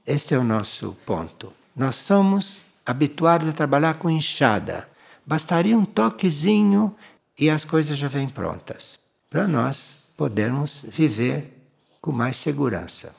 Este 0.06 0.34
é 0.34 0.38
o 0.38 0.44
nosso 0.44 0.94
ponto. 1.06 1.54
Nós 1.74 1.96
somos 1.96 2.62
habituados 2.86 3.48
a 3.48 3.54
trabalhar 3.54 3.94
com 3.94 4.10
enxada. 4.10 4.86
Bastaria 5.26 5.78
um 5.78 5.86
toquezinho 5.86 6.94
e 7.40 7.50
as 7.50 7.64
coisas 7.64 7.98
já 7.98 8.10
vêm 8.10 8.28
prontas 8.28 9.00
para 9.30 9.48
nós 9.48 9.96
podermos 10.18 10.84
viver 10.86 11.58
com 12.02 12.12
mais 12.12 12.36
segurança. 12.36 13.16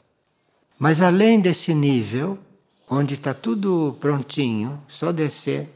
Mas 0.79 1.01
além 1.01 1.41
desse 1.41 1.73
nível, 1.73 2.39
onde 2.91 3.15
está 3.15 3.33
tudo 3.33 3.97
prontinho, 3.99 4.79
só 4.87 5.11
descer, 5.11 5.67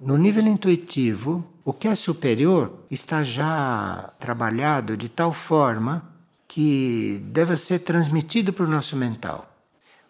no 0.00 0.16
nível 0.16 0.46
intuitivo, 0.46 1.44
o 1.64 1.72
que 1.72 1.88
é 1.88 1.96
superior 1.96 2.72
está 2.88 3.24
já 3.24 4.12
trabalhado 4.20 4.96
de 4.96 5.08
tal 5.08 5.32
forma 5.32 6.15
que 6.56 7.20
deva 7.22 7.54
ser 7.54 7.80
transmitido 7.80 8.50
para 8.50 8.64
o 8.64 8.70
nosso 8.70 8.96
mental. 8.96 9.54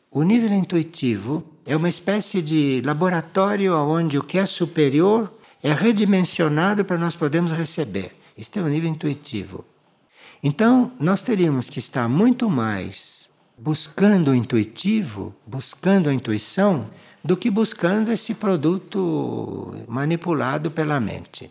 O 0.08 0.22
nível 0.22 0.52
intuitivo 0.52 1.42
é 1.66 1.74
uma 1.74 1.88
espécie 1.88 2.40
de 2.40 2.80
laboratório 2.84 3.76
onde 3.76 4.16
o 4.16 4.22
que 4.22 4.38
é 4.38 4.46
superior 4.46 5.28
é 5.60 5.72
redimensionado 5.72 6.84
para 6.84 6.98
nós 6.98 7.16
podermos 7.16 7.50
receber. 7.50 8.14
Este 8.38 8.60
é 8.60 8.62
o 8.62 8.68
nível 8.68 8.88
intuitivo. 8.88 9.64
Então, 10.40 10.92
nós 11.00 11.20
teríamos 11.20 11.68
que 11.68 11.80
estar 11.80 12.08
muito 12.08 12.48
mais 12.48 13.28
buscando 13.58 14.30
o 14.30 14.34
intuitivo, 14.34 15.34
buscando 15.44 16.08
a 16.08 16.14
intuição, 16.14 16.88
do 17.24 17.36
que 17.36 17.50
buscando 17.50 18.12
esse 18.12 18.34
produto 18.34 19.74
manipulado 19.88 20.70
pela 20.70 21.00
mente. 21.00 21.50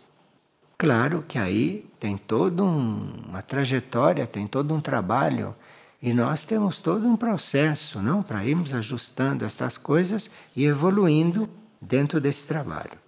Claro 0.78 1.24
que 1.26 1.38
aí 1.38 1.86
tem 1.98 2.16
toda 2.16 2.62
um, 2.62 3.12
uma 3.28 3.42
trajetória, 3.42 4.26
tem 4.26 4.46
todo 4.46 4.74
um 4.74 4.80
trabalho 4.80 5.54
E 6.00 6.12
nós 6.12 6.44
temos 6.44 6.80
todo 6.80 7.08
um 7.08 7.16
processo, 7.16 8.00
não, 8.02 8.22
para 8.22 8.44
irmos 8.44 8.74
ajustando 8.74 9.44
estas 9.44 9.78
coisas 9.78 10.30
e 10.54 10.64
evoluindo 10.64 11.48
dentro 11.80 12.20
desse 12.20 12.46
trabalho. 12.46 12.98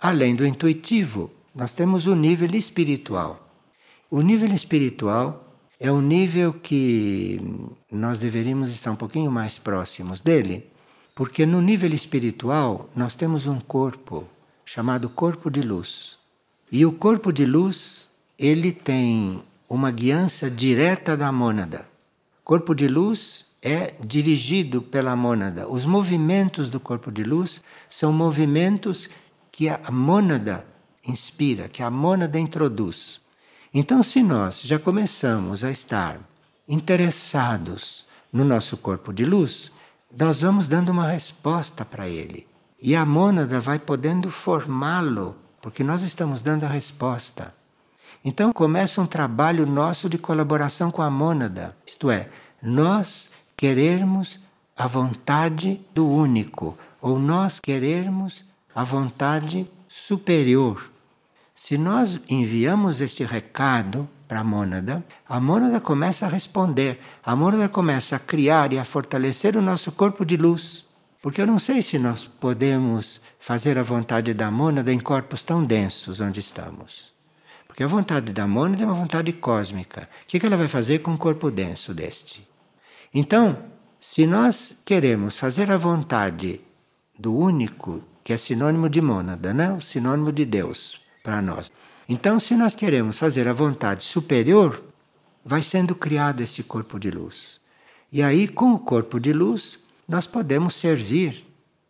Além 0.00 0.34
do 0.34 0.46
intuitivo, 0.46 1.30
nós 1.54 1.74
temos 1.74 2.06
o 2.06 2.14
nível 2.14 2.54
espiritual. 2.54 3.48
O 4.10 4.20
nível 4.22 4.48
espiritual 4.54 5.44
é 5.80 5.90
um 5.90 6.00
nível 6.00 6.52
que 6.52 7.40
nós 7.90 8.18
deveríamos 8.18 8.70
estar 8.70 8.92
um 8.92 8.96
pouquinho 8.96 9.30
mais 9.30 9.58
próximos 9.58 10.20
dele, 10.20 10.70
porque 11.14 11.44
no 11.44 11.60
nível 11.60 11.92
espiritual 11.92 12.88
nós 12.94 13.16
temos 13.16 13.46
um 13.46 13.58
corpo 13.58 14.24
chamado 14.64 15.08
corpo 15.08 15.50
de 15.50 15.62
luz. 15.62 16.17
E 16.70 16.84
o 16.84 16.92
corpo 16.92 17.32
de 17.32 17.46
luz, 17.46 18.08
ele 18.38 18.72
tem 18.72 19.42
uma 19.68 19.90
guiança 19.90 20.50
direta 20.50 21.16
da 21.16 21.32
mônada. 21.32 21.88
Corpo 22.44 22.74
de 22.74 22.86
luz 22.86 23.46
é 23.62 23.94
dirigido 24.04 24.82
pela 24.82 25.16
mônada. 25.16 25.66
Os 25.66 25.86
movimentos 25.86 26.68
do 26.68 26.78
corpo 26.78 27.10
de 27.10 27.24
luz 27.24 27.62
são 27.88 28.12
movimentos 28.12 29.08
que 29.50 29.68
a 29.68 29.90
mônada 29.90 30.64
inspira, 31.06 31.68
que 31.68 31.82
a 31.82 31.90
mônada 31.90 32.38
introduz. 32.38 33.20
Então, 33.72 34.02
se 34.02 34.22
nós 34.22 34.60
já 34.60 34.78
começamos 34.78 35.64
a 35.64 35.70
estar 35.70 36.20
interessados 36.68 38.04
no 38.30 38.44
nosso 38.44 38.76
corpo 38.76 39.12
de 39.12 39.24
luz, 39.24 39.72
nós 40.14 40.42
vamos 40.42 40.68
dando 40.68 40.90
uma 40.90 41.08
resposta 41.08 41.84
para 41.84 42.08
ele. 42.08 42.46
E 42.80 42.94
a 42.94 43.04
mônada 43.04 43.58
vai 43.58 43.78
podendo 43.78 44.30
formá-lo, 44.30 45.34
porque 45.68 45.84
nós 45.84 46.00
estamos 46.00 46.40
dando 46.40 46.64
a 46.64 46.68
resposta. 46.68 47.52
Então 48.24 48.54
começa 48.54 49.02
um 49.02 49.06
trabalho 49.06 49.66
nosso 49.66 50.08
de 50.08 50.16
colaboração 50.16 50.90
com 50.90 51.02
a 51.02 51.10
mônada, 51.10 51.76
isto 51.86 52.10
é, 52.10 52.30
nós 52.62 53.28
querermos 53.54 54.40
a 54.74 54.86
vontade 54.86 55.78
do 55.94 56.08
único, 56.08 56.74
ou 57.02 57.18
nós 57.18 57.60
querermos 57.60 58.46
a 58.74 58.82
vontade 58.82 59.70
superior. 59.90 60.90
Se 61.54 61.76
nós 61.76 62.18
enviamos 62.30 63.02
este 63.02 63.22
recado 63.22 64.08
para 64.26 64.40
a 64.40 64.44
mônada, 64.44 65.04
a 65.28 65.38
mônada 65.38 65.82
começa 65.82 66.24
a 66.24 66.30
responder, 66.30 66.98
a 67.22 67.36
mônada 67.36 67.68
começa 67.68 68.16
a 68.16 68.18
criar 68.18 68.72
e 68.72 68.78
a 68.78 68.86
fortalecer 68.86 69.54
o 69.54 69.60
nosso 69.60 69.92
corpo 69.92 70.24
de 70.24 70.38
luz. 70.38 70.86
Porque 71.20 71.42
eu 71.42 71.46
não 71.46 71.58
sei 71.58 71.82
se 71.82 71.98
nós 71.98 72.24
podemos 72.24 73.20
fazer 73.48 73.78
a 73.78 73.82
vontade 73.82 74.34
da 74.34 74.50
mônada 74.50 74.92
em 74.92 75.00
corpos 75.00 75.42
tão 75.42 75.64
densos 75.64 76.20
onde 76.20 76.38
estamos. 76.38 77.14
Porque 77.66 77.82
a 77.82 77.86
vontade 77.86 78.30
da 78.30 78.46
mônada 78.46 78.82
é 78.82 78.84
uma 78.84 78.94
vontade 78.94 79.32
cósmica. 79.32 80.06
O 80.22 80.26
que 80.26 80.44
ela 80.44 80.58
vai 80.58 80.68
fazer 80.68 80.98
com 80.98 81.12
um 81.12 81.16
corpo 81.16 81.50
denso 81.50 81.94
deste? 81.94 82.46
Então, 83.14 83.56
se 83.98 84.26
nós 84.26 84.76
queremos 84.84 85.38
fazer 85.38 85.70
a 85.70 85.78
vontade 85.78 86.60
do 87.18 87.34
único, 87.34 88.02
que 88.22 88.34
é 88.34 88.36
sinônimo 88.36 88.86
de 88.86 89.00
mônada, 89.00 89.54
né? 89.54 89.72
o 89.72 89.80
sinônimo 89.80 90.30
de 90.30 90.44
Deus 90.44 91.00
para 91.22 91.40
nós. 91.40 91.72
Então, 92.06 92.38
se 92.38 92.54
nós 92.54 92.74
queremos 92.74 93.18
fazer 93.18 93.48
a 93.48 93.54
vontade 93.54 94.02
superior, 94.02 94.84
vai 95.42 95.62
sendo 95.62 95.94
criado 95.94 96.42
esse 96.42 96.62
corpo 96.62 97.00
de 97.00 97.10
luz. 97.10 97.58
E 98.12 98.22
aí, 98.22 98.46
com 98.46 98.74
o 98.74 98.78
corpo 98.78 99.18
de 99.18 99.32
luz, 99.32 99.78
nós 100.06 100.26
podemos 100.26 100.74
servir 100.74 101.46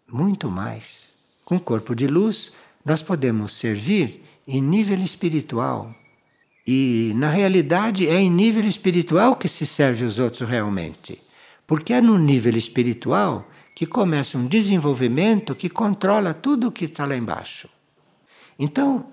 muito 0.06 0.48
mais. 0.48 1.07
Com 1.48 1.56
o 1.56 1.60
corpo 1.60 1.94
de 1.94 2.06
luz, 2.06 2.52
nós 2.84 3.00
podemos 3.00 3.54
servir 3.54 4.22
em 4.46 4.60
nível 4.60 4.98
espiritual. 4.98 5.94
E, 6.66 7.14
na 7.16 7.30
realidade, 7.30 8.06
é 8.06 8.20
em 8.20 8.30
nível 8.30 8.66
espiritual 8.66 9.34
que 9.34 9.48
se 9.48 9.64
serve 9.64 10.04
os 10.04 10.18
outros 10.18 10.46
realmente. 10.46 11.18
Porque 11.66 11.94
é 11.94 12.02
no 12.02 12.18
nível 12.18 12.54
espiritual 12.54 13.48
que 13.74 13.86
começa 13.86 14.36
um 14.36 14.46
desenvolvimento 14.46 15.54
que 15.54 15.70
controla 15.70 16.34
tudo 16.34 16.68
o 16.68 16.70
que 16.70 16.84
está 16.84 17.06
lá 17.06 17.16
embaixo. 17.16 17.66
Então, 18.58 19.06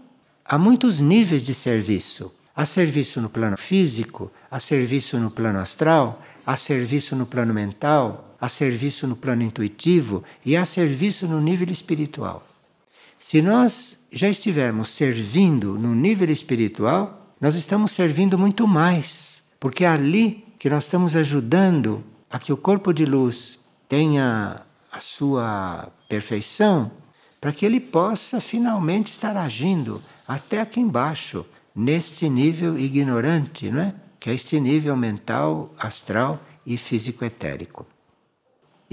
há 0.44 0.58
muitos 0.58 1.00
níveis 1.00 1.42
de 1.42 1.54
serviço. 1.54 2.34
Há 2.54 2.66
serviço 2.66 3.22
no 3.22 3.30
plano 3.30 3.58
físico, 3.58 4.30
há 4.52 4.60
serviço 4.60 5.18
no 5.18 5.32
plano 5.32 5.60
astral, 5.60 6.22
há 6.46 6.58
serviço 6.58 7.16
no 7.16 7.26
plano 7.26 7.54
mental, 7.54 8.35
há 8.46 8.50
serviço 8.50 9.08
no 9.08 9.16
plano 9.16 9.42
intuitivo 9.42 10.24
e 10.46 10.56
há 10.56 10.64
serviço 10.64 11.28
no 11.28 11.42
nível 11.42 11.72
espiritual. 11.72 12.46
Se 13.18 13.42
nós 13.42 14.00
já 14.12 14.30
estivermos 14.30 14.90
servindo 14.90 15.80
no 15.80 15.96
nível 15.96 16.30
espiritual, 16.30 17.34
nós 17.42 17.56
estamos 17.56 17.92
servindo 17.92 18.38
muito 18.38 18.68
mais, 18.68 19.44
porque 19.60 19.84
é 19.84 19.88
ali 19.88 20.46
que 20.60 20.70
nós 20.70 20.84
estamos 20.84 21.16
ajudando 21.16 22.04
a 22.30 22.38
que 22.38 22.54
o 22.54 22.58
corpo 22.58 22.94
de 22.94 23.06
luz 23.06 23.60
tenha 23.90 24.62
a 24.92 25.00
sua 25.00 25.90
perfeição, 26.08 26.92
para 27.42 27.52
que 27.52 27.66
ele 27.66 27.80
possa 27.80 28.40
finalmente 28.40 29.12
estar 29.12 29.36
agindo 29.38 30.02
até 30.28 30.62
aqui 30.62 30.80
embaixo, 30.80 31.46
neste 31.76 32.30
nível 32.30 32.78
ignorante, 32.78 33.70
não 33.70 33.82
é? 33.82 33.96
que 34.20 34.30
é 34.30 34.34
este 34.34 34.60
nível 34.60 34.96
mental, 34.96 35.74
astral 35.78 36.40
e 36.66 36.78
físico-etérico. 36.78 37.86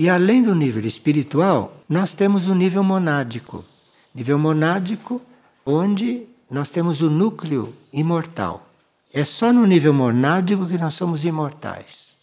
E 0.02 0.10
além 0.10 0.42
do 0.42 0.52
nível 0.52 0.84
espiritual, 0.84 1.76
nós 1.88 2.12
temos 2.12 2.48
o 2.48 2.56
nível 2.56 2.82
monádico. 2.82 3.64
Nível 4.12 4.36
monádico, 4.36 5.22
onde 5.64 6.24
nós 6.50 6.70
temos 6.70 7.00
o 7.00 7.08
núcleo 7.08 7.72
imortal. 7.92 8.68
É 9.12 9.22
só 9.22 9.52
no 9.52 9.64
nível 9.64 9.92
monádico 9.92 10.66
que 10.66 10.76
nós 10.76 10.94
somos 10.94 11.24
imortais. 11.24 12.16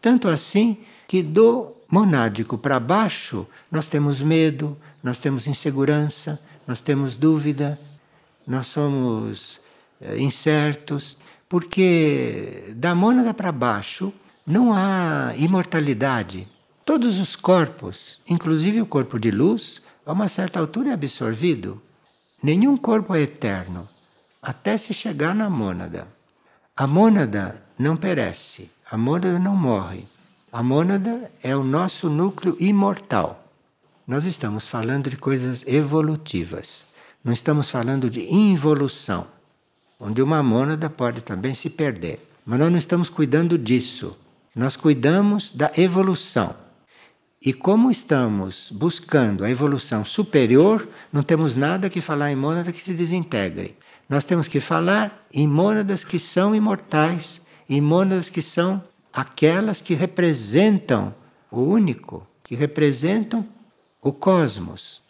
Tanto 0.00 0.28
assim 0.28 0.78
que 1.06 1.22
do 1.22 1.74
monádico 1.90 2.56
para 2.56 2.80
baixo, 2.80 3.46
nós 3.70 3.86
temos 3.86 4.22
medo, 4.22 4.74
nós 5.02 5.18
temos 5.18 5.46
insegurança, 5.46 6.40
nós 6.66 6.80
temos 6.80 7.16
dúvida, 7.16 7.78
nós 8.46 8.66
somos 8.68 9.60
é, 10.00 10.16
incertos, 10.18 11.18
porque 11.50 12.72
da 12.76 12.94
mônada 12.94 13.34
para 13.34 13.52
baixo 13.52 14.10
não 14.46 14.72
há 14.72 15.34
imortalidade, 15.36 16.48
Todos 16.86 17.18
os 17.18 17.34
corpos, 17.34 18.20
inclusive 18.28 18.80
o 18.80 18.86
corpo 18.86 19.18
de 19.18 19.32
luz, 19.32 19.82
a 20.06 20.12
uma 20.12 20.28
certa 20.28 20.60
altura 20.60 20.90
é 20.90 20.92
absorvido. 20.92 21.82
Nenhum 22.40 22.76
corpo 22.76 23.12
é 23.12 23.22
eterno, 23.22 23.88
até 24.40 24.78
se 24.78 24.94
chegar 24.94 25.34
na 25.34 25.50
mônada. 25.50 26.06
A 26.76 26.86
mônada 26.86 27.60
não 27.76 27.96
perece, 27.96 28.70
a 28.88 28.96
mônada 28.96 29.36
não 29.36 29.56
morre. 29.56 30.06
A 30.52 30.62
mônada 30.62 31.28
é 31.42 31.56
o 31.56 31.64
nosso 31.64 32.08
núcleo 32.08 32.56
imortal. 32.60 33.44
Nós 34.06 34.24
estamos 34.24 34.68
falando 34.68 35.10
de 35.10 35.16
coisas 35.16 35.66
evolutivas, 35.66 36.86
não 37.24 37.32
estamos 37.32 37.68
falando 37.68 38.08
de 38.08 38.32
involução, 38.32 39.26
onde 39.98 40.22
uma 40.22 40.40
mônada 40.40 40.88
pode 40.88 41.20
também 41.20 41.52
se 41.52 41.68
perder. 41.68 42.24
Mas 42.46 42.60
nós 42.60 42.70
não 42.70 42.78
estamos 42.78 43.10
cuidando 43.10 43.58
disso. 43.58 44.16
Nós 44.54 44.76
cuidamos 44.76 45.50
da 45.50 45.72
evolução. 45.76 46.64
E 47.40 47.52
como 47.52 47.90
estamos 47.90 48.70
buscando 48.72 49.44
a 49.44 49.50
evolução 49.50 50.04
superior, 50.04 50.88
não 51.12 51.22
temos 51.22 51.54
nada 51.54 51.90
que 51.90 52.00
falar 52.00 52.32
em 52.32 52.36
mônada 52.36 52.72
que 52.72 52.80
se 52.80 52.94
desintegre. 52.94 53.76
Nós 54.08 54.24
temos 54.24 54.48
que 54.48 54.60
falar 54.60 55.26
em 55.32 55.46
mônadas 55.46 56.02
que 56.04 56.18
são 56.18 56.54
imortais, 56.54 57.42
em 57.68 57.80
mônadas 57.80 58.30
que 58.30 58.40
são 58.40 58.82
aquelas 59.12 59.80
que 59.80 59.94
representam 59.94 61.14
o 61.50 61.60
único, 61.60 62.26
que 62.42 62.54
representam 62.54 63.46
o 64.02 64.12
cosmos. 64.12 65.02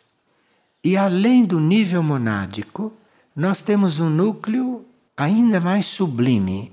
E 0.83 0.97
além 0.97 1.45
do 1.45 1.61
nível 1.61 2.03
monádico, 2.03 2.93
nós 3.35 3.61
temos 3.61 4.01
um 4.01 4.09
núcleo 4.09 4.85
ainda 5.17 5.61
mais 5.61 5.87
sublime, 5.87 6.73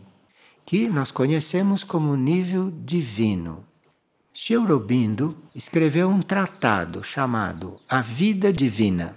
que 0.66 0.88
nós 0.88 1.12
conhecemos 1.12 1.84
como 1.84 2.16
nível 2.16 2.72
divino. 2.86 3.66
Aurobindo 4.58 5.38
escreveu 5.54 6.10
um 6.10 6.22
tratado 6.22 7.04
chamado 7.04 7.80
A 7.88 8.02
Vida 8.02 8.52
Divina. 8.52 9.16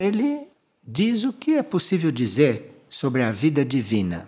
Ele 0.00 0.48
diz 0.82 1.24
o 1.24 1.32
que 1.32 1.56
é 1.56 1.62
possível 1.62 2.10
dizer 2.10 2.84
sobre 2.88 3.22
a 3.22 3.30
vida 3.30 3.64
divina. 3.64 4.26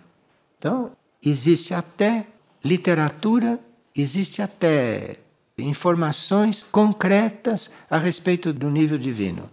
Então, 0.59 0.93
existe 1.25 1.73
até 1.73 2.27
literatura, 2.63 3.59
existe 3.97 4.43
até 4.43 5.17
informações 5.57 6.65
concretas 6.71 7.71
a 7.89 7.97
respeito 7.97 8.53
do 8.53 8.69
nível 8.71 8.99
divino. 8.99 9.49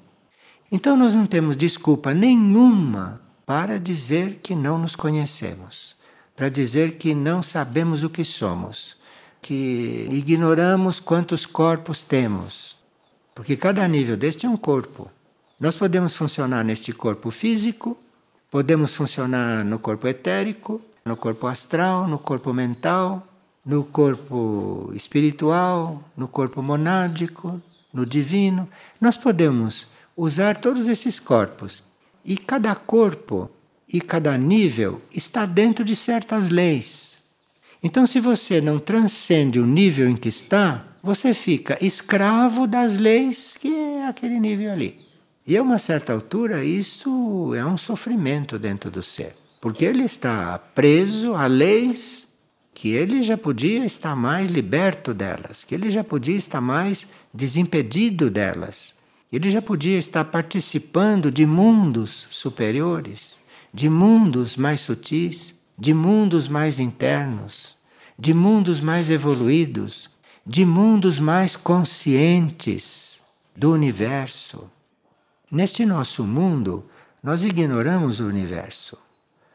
Então, 0.70 0.98
nós 0.98 1.14
não 1.14 1.26
temos 1.26 1.56
desculpa 1.56 2.14
nenhuma 2.14 3.22
para 3.46 3.80
dizer 3.80 4.40
que 4.44 4.54
não 4.54 4.78
nos 4.78 4.96
conhecemos, 4.96 5.96
para 6.36 6.50
dizer 6.50 6.98
que 6.98 7.16
não 7.16 7.42
sabemos 7.42 8.04
o 8.04 8.10
que 8.10 8.26
somos 8.26 8.98
que 9.46 10.10
ignoramos 10.12 11.00
quantos 11.00 11.46
corpos 11.46 12.02
temos. 12.02 12.76
Porque 13.36 13.56
cada 13.56 13.88
nível 13.88 14.18
deste 14.18 14.48
é 14.48 14.50
um 14.50 14.58
corpo. 14.58 15.08
Nós 15.60 15.76
podemos 15.76 16.16
funcionar 16.16 16.66
neste 16.66 16.92
corpo 16.92 17.30
físico, 17.30 17.96
podemos 18.50 18.96
funcionar 18.96 19.64
no 19.64 19.78
corpo 19.78 20.08
etérico, 20.08 20.82
no 21.06 21.16
corpo 21.16 21.46
astral, 21.46 22.08
no 22.08 22.18
corpo 22.18 22.52
mental, 22.54 23.28
no 23.64 23.84
corpo 23.84 24.92
espiritual, 24.96 26.04
no 26.18 26.28
corpo 26.28 26.64
monádico, 26.64 27.62
no 27.94 28.04
divino. 28.04 28.68
Nós 29.00 29.16
podemos 29.16 29.88
usar 30.18 30.58
todos 30.58 30.88
esses 30.88 31.20
corpos. 31.20 31.84
E 32.26 32.36
cada 32.36 32.74
corpo 32.74 33.52
e 33.88 34.02
cada 34.02 34.36
nível 34.40 35.00
está 35.14 35.46
dentro 35.46 35.86
de 35.86 35.96
certas 35.96 36.50
leis. 36.50 37.15
Então, 37.86 38.08
se 38.08 38.20
você 38.20 38.60
não 38.60 38.80
transcende 38.80 39.60
o 39.60 39.66
nível 39.68 40.10
em 40.10 40.16
que 40.16 40.28
está, 40.28 40.84
você 41.04 41.36
fica 41.36 41.78
escravo 41.80 42.66
das 42.66 42.98
leis 42.98 43.56
que 43.56 43.72
é 43.72 44.08
aquele 44.08 44.40
nível 44.40 44.72
ali. 44.72 45.00
E 45.46 45.56
a 45.56 45.62
uma 45.62 45.78
certa 45.78 46.12
altura, 46.12 46.66
isso 46.66 47.54
é 47.54 47.64
um 47.64 47.78
sofrimento 47.78 48.58
dentro 48.58 48.90
do 48.90 49.04
ser, 49.04 49.36
porque 49.62 49.86
ele 49.86 50.04
está 50.04 50.58
preso 50.58 51.36
a 51.36 51.46
leis 51.46 52.28
que 52.74 52.90
ele 52.90 53.22
já 53.22 53.38
podia 53.38 53.86
estar 53.86 54.16
mais 54.16 54.50
liberto 54.50 55.14
delas, 55.14 55.64
que 55.64 55.76
ele 55.76 55.92
já 55.92 56.04
podia 56.04 56.36
estar 56.36 56.62
mais 56.62 57.06
desimpedido 57.32 58.32
delas. 58.32 58.96
Ele 59.32 59.52
já 59.52 59.62
podia 59.62 60.00
estar 60.00 60.26
participando 60.26 61.30
de 61.32 61.46
mundos 61.46 62.28
superiores, 62.32 63.40
de 63.72 63.88
mundos 63.92 64.58
mais 64.58 64.80
sutis, 64.80 65.55
de 65.78 65.94
mundos 65.94 66.48
mais 66.48 66.80
internos, 66.80 67.76
de 68.18 68.34
mundos 68.34 68.80
mais 68.80 69.10
evoluídos, 69.10 70.10
de 70.46 70.66
mundos 70.66 71.20
mais 71.20 71.56
conscientes 71.56 73.22
do 73.56 73.74
universo. 73.74 74.70
Neste 75.52 75.86
nosso 75.86 76.24
mundo, 76.24 76.86
nós 77.22 77.44
ignoramos 77.44 78.20
o 78.20 78.26
universo. 78.26 78.98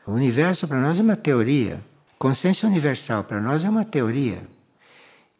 O 0.06 0.12
universo 0.12 0.66
para 0.66 0.80
nós 0.80 0.98
é 0.98 1.02
uma 1.02 1.16
teoria. 1.16 1.80
Consciência 2.18 2.68
universal 2.68 3.24
para 3.24 3.40
nós 3.40 3.64
é 3.64 3.70
uma 3.70 3.84
teoria. 3.84 4.42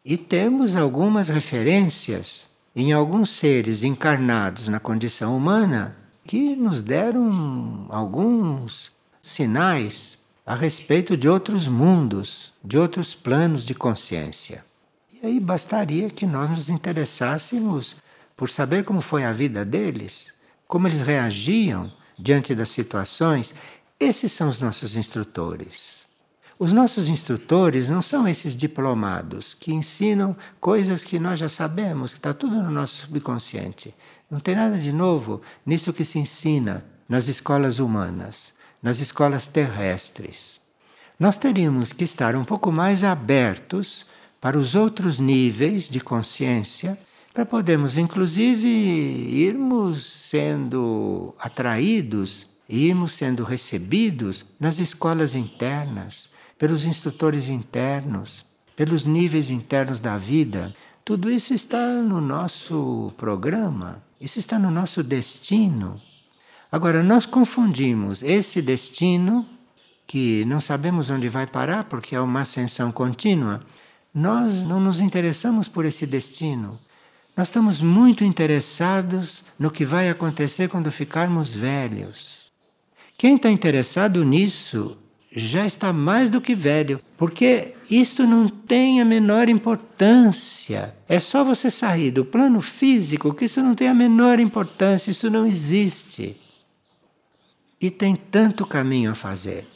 E 0.03 0.17
temos 0.17 0.75
algumas 0.75 1.29
referências 1.29 2.49
em 2.75 2.93
alguns 2.93 3.31
seres 3.31 3.83
encarnados 3.83 4.67
na 4.67 4.79
condição 4.79 5.35
humana 5.35 5.95
que 6.25 6.55
nos 6.55 6.81
deram 6.81 7.85
alguns 7.89 8.91
sinais 9.21 10.17
a 10.45 10.55
respeito 10.55 11.15
de 11.15 11.29
outros 11.29 11.67
mundos, 11.67 12.51
de 12.63 12.77
outros 12.77 13.13
planos 13.13 13.63
de 13.63 13.73
consciência. 13.73 14.65
E 15.11 15.25
aí 15.25 15.39
bastaria 15.39 16.09
que 16.09 16.25
nós 16.25 16.49
nos 16.49 16.69
interessássemos 16.69 17.95
por 18.35 18.49
saber 18.49 18.83
como 18.83 19.01
foi 19.01 19.23
a 19.23 19.31
vida 19.31 19.63
deles, 19.63 20.33
como 20.67 20.87
eles 20.87 21.01
reagiam 21.01 21.91
diante 22.17 22.55
das 22.55 22.69
situações. 22.69 23.53
Esses 23.99 24.31
são 24.31 24.49
os 24.49 24.59
nossos 24.59 24.95
instrutores. 24.95 26.01
Os 26.57 26.73
nossos 26.73 27.07
instrutores 27.07 27.89
não 27.89 28.01
são 28.01 28.27
esses 28.27 28.55
diplomados 28.55 29.53
que 29.53 29.73
ensinam 29.73 30.35
coisas 30.59 31.03
que 31.03 31.19
nós 31.19 31.39
já 31.39 31.49
sabemos, 31.49 32.13
que 32.13 32.19
está 32.19 32.33
tudo 32.33 32.55
no 32.55 32.71
nosso 32.71 33.01
subconsciente. 33.01 33.93
Não 34.29 34.39
tem 34.39 34.55
nada 34.55 34.77
de 34.77 34.91
novo 34.91 35.41
nisso 35.65 35.93
que 35.93 36.05
se 36.05 36.19
ensina 36.19 36.85
nas 37.07 37.27
escolas 37.27 37.79
humanas 37.79 38.53
nas 38.81 38.99
escolas 38.99 39.47
terrestres. 39.47 40.59
Nós 41.19 41.37
teríamos 41.37 41.93
que 41.93 42.03
estar 42.03 42.35
um 42.35 42.43
pouco 42.43 42.71
mais 42.71 43.03
abertos 43.03 44.05
para 44.39 44.57
os 44.57 44.73
outros 44.73 45.19
níveis 45.19 45.87
de 45.87 45.99
consciência, 45.99 46.97
para 47.33 47.45
podermos, 47.45 47.97
inclusive, 47.97 48.67
irmos 48.67 50.05
sendo 50.05 51.33
atraídos, 51.39 52.47
irmos 52.67 53.13
sendo 53.13 53.43
recebidos 53.43 54.45
nas 54.59 54.79
escolas 54.79 55.35
internas, 55.35 56.29
pelos 56.57 56.85
instrutores 56.85 57.49
internos, 57.49 58.45
pelos 58.75 59.05
níveis 59.05 59.49
internos 59.49 59.99
da 59.99 60.17
vida. 60.17 60.73
Tudo 61.05 61.29
isso 61.29 61.53
está 61.53 62.01
no 62.01 62.19
nosso 62.19 63.11
programa, 63.15 64.03
isso 64.19 64.39
está 64.39 64.57
no 64.57 64.71
nosso 64.71 65.03
destino. 65.03 66.01
Agora, 66.71 67.03
nós 67.03 67.25
confundimos 67.25 68.23
esse 68.23 68.61
destino, 68.61 69.45
que 70.07 70.45
não 70.45 70.61
sabemos 70.61 71.09
onde 71.09 71.27
vai 71.27 71.45
parar 71.45 71.83
porque 71.83 72.15
é 72.15 72.19
uma 72.21 72.41
ascensão 72.41 72.93
contínua, 72.93 73.61
nós 74.13 74.63
não 74.63 74.79
nos 74.79 75.01
interessamos 75.01 75.67
por 75.67 75.83
esse 75.83 76.05
destino. 76.05 76.79
Nós 77.35 77.49
estamos 77.49 77.81
muito 77.81 78.23
interessados 78.23 79.43
no 79.59 79.69
que 79.69 79.83
vai 79.83 80.09
acontecer 80.09 80.69
quando 80.69 80.91
ficarmos 80.91 81.53
velhos. 81.53 82.49
Quem 83.17 83.35
está 83.35 83.49
interessado 83.49 84.23
nisso 84.23 84.97
já 85.33 85.65
está 85.65 85.91
mais 85.91 86.29
do 86.29 86.39
que 86.39 86.55
velho, 86.55 87.01
porque 87.17 87.73
isto 87.89 88.25
não 88.25 88.47
tem 88.47 89.01
a 89.01 89.05
menor 89.05 89.49
importância. 89.49 90.95
É 91.07 91.19
só 91.19 91.43
você 91.43 91.69
sair 91.69 92.11
do 92.11 92.23
plano 92.23 92.61
físico 92.61 93.33
que 93.33 93.45
isso 93.45 93.61
não 93.61 93.75
tem 93.75 93.89
a 93.89 93.93
menor 93.93 94.39
importância, 94.39 95.11
isso 95.11 95.29
não 95.29 95.45
existe. 95.45 96.37
E 97.81 97.89
tem 97.89 98.15
tanto 98.15 98.63
caminho 98.63 99.09
a 99.09 99.15
fazer. 99.15 99.67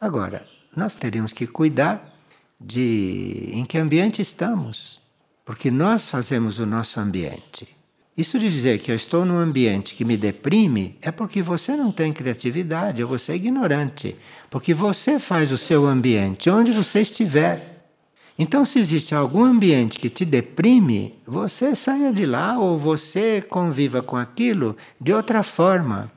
Agora, 0.00 0.46
nós 0.74 0.96
teríamos 0.96 1.34
que 1.34 1.46
cuidar 1.46 2.10
de 2.58 3.50
em 3.52 3.66
que 3.66 3.76
ambiente 3.76 4.22
estamos, 4.22 4.98
porque 5.44 5.70
nós 5.70 6.08
fazemos 6.08 6.58
o 6.58 6.64
nosso 6.64 6.98
ambiente. 6.98 7.68
Isso 8.16 8.38
de 8.38 8.48
dizer 8.48 8.80
que 8.80 8.90
eu 8.90 8.96
estou 8.96 9.26
num 9.26 9.36
ambiente 9.36 9.94
que 9.94 10.06
me 10.06 10.16
deprime 10.16 10.96
é 11.02 11.10
porque 11.10 11.42
você 11.42 11.76
não 11.76 11.92
tem 11.92 12.14
criatividade, 12.14 13.02
ou 13.02 13.08
você 13.10 13.32
é 13.32 13.36
ignorante, 13.36 14.16
porque 14.48 14.72
você 14.72 15.18
faz 15.18 15.52
o 15.52 15.58
seu 15.58 15.86
ambiente 15.86 16.48
onde 16.48 16.72
você 16.72 17.02
estiver. 17.02 17.90
Então, 18.38 18.64
se 18.64 18.78
existe 18.78 19.14
algum 19.14 19.44
ambiente 19.44 19.98
que 19.98 20.08
te 20.08 20.24
deprime, 20.24 21.18
você 21.26 21.76
saia 21.76 22.10
de 22.10 22.24
lá 22.24 22.58
ou 22.58 22.78
você 22.78 23.42
conviva 23.42 24.00
com 24.00 24.16
aquilo 24.16 24.78
de 24.98 25.12
outra 25.12 25.42
forma 25.42 26.10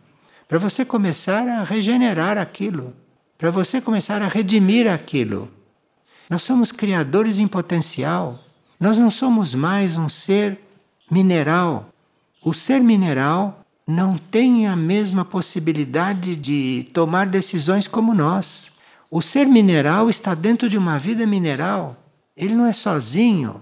para 0.53 0.59
você 0.59 0.85
começar 0.85 1.47
a 1.47 1.63
regenerar 1.63 2.37
aquilo, 2.37 2.93
para 3.39 3.49
você 3.49 3.81
começar 3.81 4.21
a 4.21 4.27
redimir 4.27 4.87
aquilo. 4.87 5.49
Nós 6.29 6.43
somos 6.43 6.71
criadores 6.71 7.39
em 7.39 7.47
potencial. 7.47 8.37
Nós 8.79 8.95
não 8.99 9.09
somos 9.09 9.55
mais 9.55 9.97
um 9.97 10.07
ser 10.07 10.59
mineral. 11.09 11.89
O 12.45 12.53
ser 12.53 12.81
mineral 12.81 13.65
não 13.87 14.15
tem 14.15 14.67
a 14.67 14.75
mesma 14.75 15.25
possibilidade 15.25 16.35
de 16.35 16.87
tomar 16.93 17.25
decisões 17.25 17.87
como 17.87 18.13
nós. 18.13 18.69
O 19.09 19.23
ser 19.23 19.47
mineral 19.47 20.07
está 20.07 20.35
dentro 20.35 20.69
de 20.69 20.77
uma 20.77 20.99
vida 20.99 21.25
mineral. 21.25 21.97
Ele 22.37 22.53
não 22.53 22.67
é 22.67 22.73
sozinho. 22.73 23.59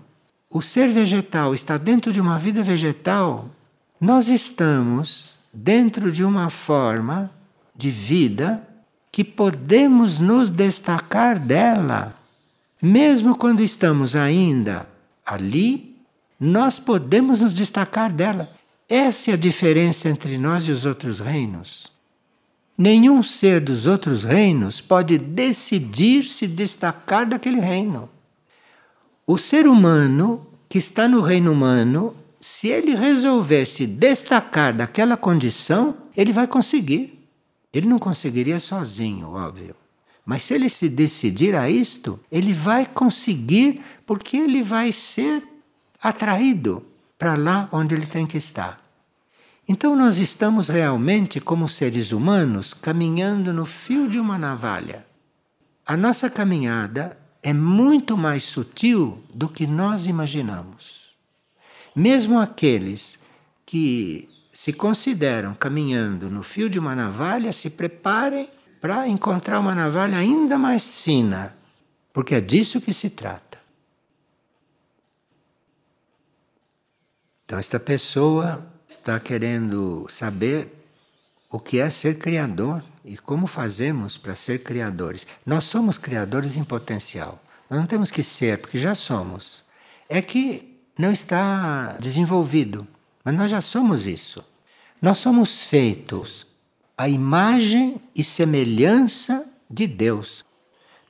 O 0.50 0.62
ser 0.62 0.90
vegetal 0.90 1.54
está 1.54 1.78
dentro 1.78 2.12
de 2.12 2.20
uma 2.20 2.38
vida 2.38 2.62
vegetal. 2.62 3.46
Nós 3.98 4.28
estamos 4.28 5.40
dentro 5.54 6.12
de 6.12 6.24
uma 6.24 6.50
forma 6.50 7.32
de 7.76 7.90
vida 7.90 8.68
que 9.12 9.24
podemos 9.24 10.20
nos 10.20 10.50
destacar 10.50 11.38
dela. 11.40 12.16
Mesmo 12.82 13.36
quando 13.36 13.62
estamos 13.62 14.16
ainda 14.16 14.88
ali, 15.26 15.96
nós 16.40 16.80
podemos 16.80 17.42
nos 17.42 17.54
destacar 17.54 18.12
dela. 18.12 18.50
Essa 18.88 19.32
é 19.32 19.34
a 19.34 19.38
diferença 19.38 20.10
entre 20.10 20.38
nós 20.38 20.66
e 20.66 20.72
os 20.72 20.86
outros 20.86 21.20
reinos. 21.20 21.92
Nenhum 22.78 23.22
ser 23.22 23.60
dos 23.60 23.86
outros 23.86 24.24
reinos 24.24 24.82
pode 24.82 25.18
decidir 25.18 26.24
se 26.24 26.48
destacar 26.48 27.28
daquele 27.28 27.60
reino. 27.60 28.10
O 29.28 29.38
ser 29.38 29.68
humano 29.68 30.48
que 30.68 30.78
está 30.78 31.08
no 31.08 31.22
reino 31.22 31.52
humano 31.52 32.16
se 32.42 32.70
ele 32.70 32.96
resolver 32.96 33.66
se 33.66 33.86
destacar 33.86 34.76
daquela 34.76 35.16
condição, 35.16 35.96
ele 36.18 36.34
vai 36.34 36.48
conseguir. 36.48 37.24
Ele 37.72 37.88
não 37.88 38.00
conseguiria 38.00 38.60
sozinho, 38.60 39.30
óbvio. 39.30 39.76
Mas 40.26 40.42
se 40.42 40.56
ele 40.56 40.68
se 40.68 40.90
decidir 40.90 41.56
a 41.56 41.70
isto, 41.70 42.20
ele 42.32 42.52
vai 42.52 42.86
conseguir, 42.88 43.82
porque 44.08 44.38
ele 44.38 44.64
vai 44.64 44.92
ser 44.92 45.48
atraído 46.02 46.84
para 47.18 47.36
lá 47.36 47.70
onde 47.72 47.94
ele 47.94 48.08
tem 48.08 48.26
que 48.26 48.38
estar. 48.38 48.82
Então 49.68 49.96
nós 49.96 50.18
estamos 50.18 50.68
realmente, 50.68 51.40
como 51.40 51.70
seres 51.70 52.12
humanos, 52.12 52.74
caminhando 52.74 53.54
no 53.54 53.66
fio 53.66 54.10
de 54.10 54.20
uma 54.20 54.38
navalha. 54.38 55.06
A 55.86 55.96
nossa 55.96 56.30
caminhada 56.30 57.18
é 57.44 57.54
muito 57.54 58.18
mais 58.18 58.44
sutil 58.44 59.24
do 59.34 59.48
que 59.48 59.68
nós 59.68 60.08
imaginamos. 60.08 61.01
Mesmo 61.96 62.40
aqueles 62.40 63.20
que 63.66 64.30
se 64.52 64.74
consideram 64.74 65.54
caminhando 65.54 66.30
no 66.30 66.44
fio 66.44 66.70
de 66.70 66.78
uma 66.78 66.96
navalha, 66.96 67.54
se 67.54 67.70
preparem 67.70 68.50
para 68.80 69.08
encontrar 69.08 69.60
uma 69.60 69.76
navalha 69.76 70.18
ainda 70.18 70.58
mais 70.58 71.00
fina, 71.00 71.56
porque 72.12 72.36
é 72.36 72.42
disso 72.42 72.82
que 72.82 72.94
se 72.94 73.10
trata. 73.10 73.60
Então, 77.46 77.60
esta 77.60 77.80
pessoa 77.80 78.66
está 78.88 79.20
querendo 79.20 80.08
saber 80.10 80.74
o 81.50 81.60
que 81.60 81.80
é 81.80 81.90
ser 81.90 82.18
criador 82.18 82.82
e 83.04 83.18
como 83.18 83.46
fazemos 83.46 84.18
para 84.18 84.36
ser 84.36 84.64
criadores. 84.64 85.28
Nós 85.46 85.66
somos 85.66 85.98
criadores 85.98 86.56
em 86.56 86.64
potencial. 86.64 87.44
Nós 87.70 87.80
não 87.80 87.88
temos 87.88 88.10
que 88.10 88.24
ser, 88.24 88.60
porque 88.60 88.78
já 88.80 88.96
somos. 88.96 89.64
É 90.08 90.22
que 90.22 90.71
não 90.98 91.12
está 91.12 91.98
desenvolvido, 92.00 92.88
mas 93.24 93.36
nós 93.36 93.52
já 93.52 93.62
somos 93.62 94.06
isso. 94.06 94.44
Nós 95.02 95.18
somos 95.18 95.62
feitos 95.62 96.46
à 96.98 97.10
imagem 97.10 98.00
e 98.16 98.24
semelhança 98.24 99.46
de 99.70 99.88
Deus. 99.88 100.46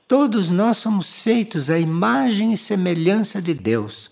Todos 0.08 0.50
nós 0.50 0.76
somos 0.76 1.12
feitos 1.12 1.70
à 1.70 1.78
imagem 1.78 2.52
e 2.52 2.56
semelhança 2.56 3.40
de 3.40 3.54
Deus. 3.54 4.10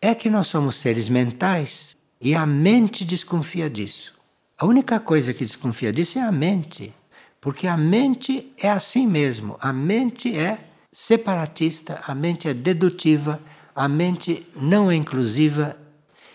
É 0.00 0.14
que 0.14 0.30
nós 0.30 0.46
somos 0.48 0.76
seres 0.76 1.08
mentais 1.08 1.96
e 2.20 2.34
a 2.34 2.46
mente 2.46 3.04
desconfia 3.04 3.68
disso. 3.68 4.14
A 4.58 4.64
única 4.64 4.98
coisa 4.98 5.34
que 5.34 5.44
desconfia 5.44 5.92
disso 5.92 6.18
é 6.18 6.22
a 6.22 6.32
mente, 6.32 6.94
porque 7.40 7.66
a 7.66 7.76
mente 7.76 8.52
é 8.56 8.70
assim 8.70 9.06
mesmo. 9.06 9.56
A 9.60 9.72
mente 9.72 10.36
é 10.36 10.58
separatista, 10.92 12.00
a 12.06 12.14
mente 12.14 12.48
é 12.48 12.54
dedutiva, 12.54 13.40
a 13.76 13.86
mente 13.86 14.46
não 14.56 14.90
é 14.90 14.94
inclusiva. 14.94 15.76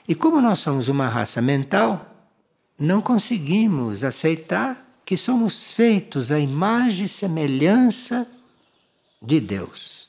E 0.07 0.13
como 0.13 0.39
nós 0.39 0.59
somos 0.59 0.87
uma 0.87 1.09
raça 1.09 1.41
mental, 1.41 2.05
não 2.77 3.01
conseguimos 3.01 4.03
aceitar 4.03 4.87
que 5.03 5.17
somos 5.17 5.71
feitos 5.71 6.31
à 6.31 6.39
imagem 6.39 7.05
e 7.05 7.09
semelhança 7.09 8.27
de 9.21 9.39
Deus. 9.39 10.07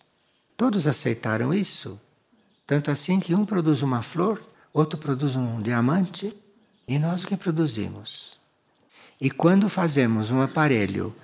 Todos 0.56 0.86
aceitaram 0.86 1.54
isso. 1.54 1.98
Tanto 2.66 2.90
assim 2.90 3.18
que 3.18 3.34
um 3.34 3.46
produz 3.46 3.82
uma 3.82 4.02
flor, 4.02 4.40
outro 4.72 4.98
produz 4.98 5.34
um 5.34 5.60
diamante, 5.60 6.36
e 6.86 6.98
nós 6.98 7.24
o 7.24 7.26
que 7.26 7.36
produzimos. 7.36 8.36
E 9.20 9.30
quando 9.30 9.68
fazemos 9.68 10.30
um 10.30 10.42
aparelho 10.42 11.14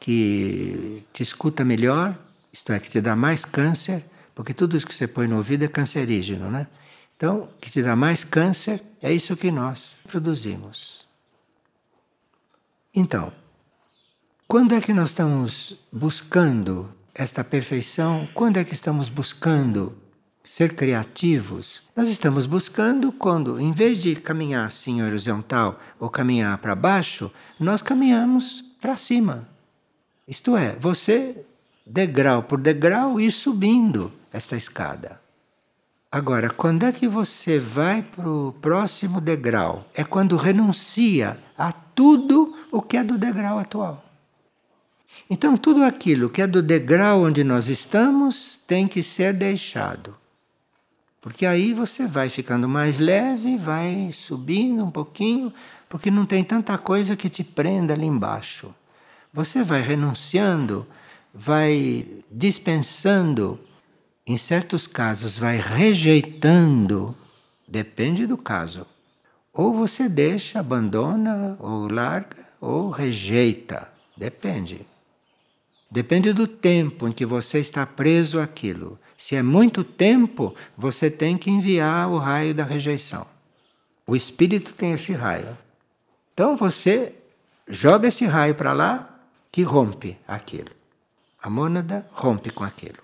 que 0.00 1.04
te 1.12 1.22
escuta 1.22 1.64
melhor, 1.64 2.16
isto 2.52 2.72
é, 2.72 2.78
que 2.78 2.90
te 2.90 3.00
dá 3.00 3.14
mais 3.14 3.44
câncer, 3.44 4.04
porque 4.38 4.54
tudo 4.54 4.76
isso 4.76 4.86
que 4.86 4.94
você 4.94 5.08
põe 5.08 5.26
no 5.26 5.34
ouvido 5.34 5.64
é 5.64 5.68
cancerígeno, 5.68 6.48
né? 6.48 6.68
Então, 7.16 7.48
que 7.60 7.72
te 7.72 7.82
dá 7.82 7.96
mais 7.96 8.22
câncer, 8.22 8.80
é 9.02 9.12
isso 9.12 9.36
que 9.36 9.50
nós 9.50 9.98
produzimos. 10.06 11.04
Então, 12.94 13.32
quando 14.46 14.76
é 14.76 14.80
que 14.80 14.92
nós 14.92 15.10
estamos 15.10 15.76
buscando 15.90 16.88
esta 17.16 17.42
perfeição? 17.42 18.28
Quando 18.32 18.58
é 18.58 18.64
que 18.64 18.74
estamos 18.74 19.08
buscando 19.08 19.98
ser 20.44 20.76
criativos? 20.76 21.82
Nós 21.96 22.08
estamos 22.08 22.46
buscando 22.46 23.10
quando, 23.10 23.58
em 23.58 23.72
vez 23.72 23.98
de 23.98 24.14
caminhar 24.14 24.66
assim 24.66 25.02
horizontal 25.02 25.80
ou 25.98 26.08
caminhar 26.08 26.56
para 26.58 26.76
baixo, 26.76 27.28
nós 27.58 27.82
caminhamos 27.82 28.64
para 28.80 28.96
cima. 28.96 29.48
Isto 30.28 30.56
é, 30.56 30.76
você 30.76 31.44
degrau 31.88 32.42
por 32.42 32.60
degrau 32.60 33.18
ir 33.18 33.30
subindo 33.30 34.12
esta 34.32 34.56
escada. 34.56 35.20
Agora, 36.10 36.50
quando 36.50 36.84
é 36.84 36.92
que 36.92 37.06
você 37.08 37.58
vai 37.58 38.02
para 38.02 38.28
o 38.28 38.54
próximo 38.60 39.20
degrau? 39.20 39.86
É 39.94 40.04
quando 40.04 40.36
renuncia 40.36 41.38
a 41.56 41.72
tudo 41.72 42.56
o 42.70 42.80
que 42.80 42.96
é 42.96 43.04
do 43.04 43.18
degrau 43.18 43.58
atual. 43.58 44.04
Então, 45.28 45.56
tudo 45.56 45.84
aquilo 45.84 46.30
que 46.30 46.40
é 46.40 46.46
do 46.46 46.62
degrau 46.62 47.24
onde 47.24 47.44
nós 47.44 47.68
estamos 47.68 48.58
tem 48.66 48.86
que 48.88 49.02
ser 49.02 49.34
deixado. 49.34 50.16
Porque 51.20 51.44
aí 51.44 51.74
você 51.74 52.06
vai 52.06 52.30
ficando 52.30 52.68
mais 52.68 52.98
leve, 52.98 53.58
vai 53.58 54.10
subindo 54.12 54.84
um 54.84 54.90
pouquinho, 54.90 55.52
porque 55.88 56.10
não 56.10 56.24
tem 56.24 56.42
tanta 56.44 56.78
coisa 56.78 57.16
que 57.16 57.28
te 57.28 57.44
prenda 57.44 57.92
ali 57.92 58.06
embaixo. 58.06 58.74
Você 59.32 59.62
vai 59.62 59.82
renunciando, 59.82 60.86
vai 61.38 62.04
dispensando 62.30 63.60
em 64.26 64.36
certos 64.36 64.86
casos, 64.86 65.38
vai 65.38 65.58
rejeitando, 65.58 67.16
depende 67.66 68.26
do 68.26 68.36
caso. 68.36 68.84
Ou 69.52 69.72
você 69.72 70.08
deixa, 70.08 70.58
abandona, 70.58 71.56
ou 71.60 71.90
larga, 71.90 72.36
ou 72.60 72.90
rejeita. 72.90 73.88
Depende. 74.16 74.84
Depende 75.90 76.32
do 76.32 76.46
tempo 76.46 77.08
em 77.08 77.12
que 77.12 77.24
você 77.24 77.60
está 77.60 77.86
preso 77.86 78.40
àquilo. 78.40 78.98
Se 79.16 79.36
é 79.36 79.42
muito 79.42 79.82
tempo, 79.82 80.54
você 80.76 81.10
tem 81.10 81.38
que 81.38 81.50
enviar 81.50 82.10
o 82.10 82.18
raio 82.18 82.54
da 82.54 82.64
rejeição. 82.64 83.26
O 84.06 84.14
espírito 84.14 84.74
tem 84.74 84.92
esse 84.92 85.12
raio. 85.12 85.56
Então 86.34 86.56
você 86.56 87.14
joga 87.68 88.08
esse 88.08 88.26
raio 88.26 88.54
para 88.54 88.72
lá 88.72 89.20
que 89.50 89.62
rompe 89.62 90.16
aquilo. 90.26 90.77
A 91.42 91.48
mônada 91.48 92.06
rompe 92.12 92.50
com 92.50 92.64
aquilo. 92.64 92.98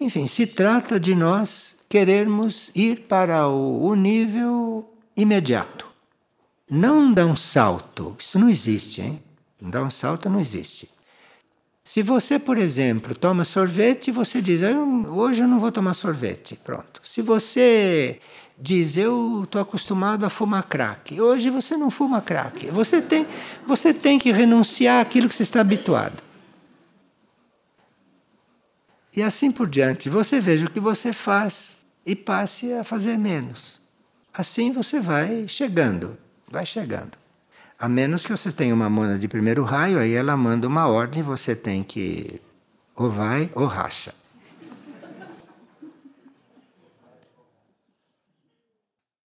Enfim, 0.00 0.26
se 0.26 0.46
trata 0.46 0.98
de 0.98 1.14
nós 1.14 1.76
querermos 1.88 2.70
ir 2.74 3.00
para 3.02 3.46
o, 3.46 3.94
nível 3.94 4.90
imediato. 5.16 5.86
Não 6.68 7.12
dar 7.12 7.26
um 7.26 7.36
salto. 7.36 8.16
Isso 8.18 8.38
não 8.38 8.48
existe, 8.48 9.00
hein? 9.00 9.22
Dar 9.60 9.82
um 9.82 9.90
salto 9.90 10.28
não 10.28 10.40
existe. 10.40 10.88
Se 11.84 12.02
você, 12.02 12.38
por 12.38 12.56
exemplo, 12.58 13.14
toma 13.14 13.44
sorvete, 13.44 14.10
você 14.10 14.40
diz, 14.40 14.62
hoje 15.08 15.42
eu 15.42 15.48
não 15.48 15.58
vou 15.58 15.70
tomar 15.70 15.94
sorvete. 15.94 16.56
Pronto. 16.56 17.00
Se 17.04 17.20
você 17.20 18.20
diz, 18.58 18.96
eu 18.96 19.42
estou 19.44 19.60
acostumado 19.60 20.24
a 20.24 20.30
fumar 20.30 20.62
crack, 20.64 21.20
hoje 21.20 21.50
você 21.50 21.76
não 21.76 21.90
fuma 21.90 22.20
crack. 22.20 22.68
Você 22.70 23.02
tem, 23.02 23.26
você 23.66 23.92
tem 23.92 24.18
que 24.18 24.32
renunciar 24.32 25.00
àquilo 25.00 25.28
que 25.28 25.34
você 25.34 25.42
está 25.42 25.60
habituado. 25.60 26.31
E 29.14 29.22
assim 29.22 29.50
por 29.50 29.68
diante. 29.68 30.08
Você 30.08 30.40
veja 30.40 30.66
o 30.66 30.70
que 30.70 30.80
você 30.80 31.12
faz 31.12 31.76
e 32.04 32.16
passe 32.16 32.72
a 32.72 32.82
fazer 32.82 33.18
menos. 33.18 33.80
Assim 34.32 34.72
você 34.72 35.00
vai 35.00 35.46
chegando, 35.46 36.16
vai 36.50 36.64
chegando. 36.64 37.12
A 37.78 37.88
menos 37.88 38.24
que 38.24 38.30
você 38.30 38.50
tenha 38.50 38.74
uma 38.74 38.88
mona 38.88 39.18
de 39.18 39.28
primeiro 39.28 39.64
raio, 39.64 39.98
aí 39.98 40.12
ela 40.12 40.36
manda 40.36 40.66
uma 40.66 40.86
ordem, 40.86 41.22
você 41.22 41.54
tem 41.54 41.82
que 41.82 42.40
ou 42.94 43.10
vai 43.10 43.50
ou 43.54 43.66
racha. 43.66 44.14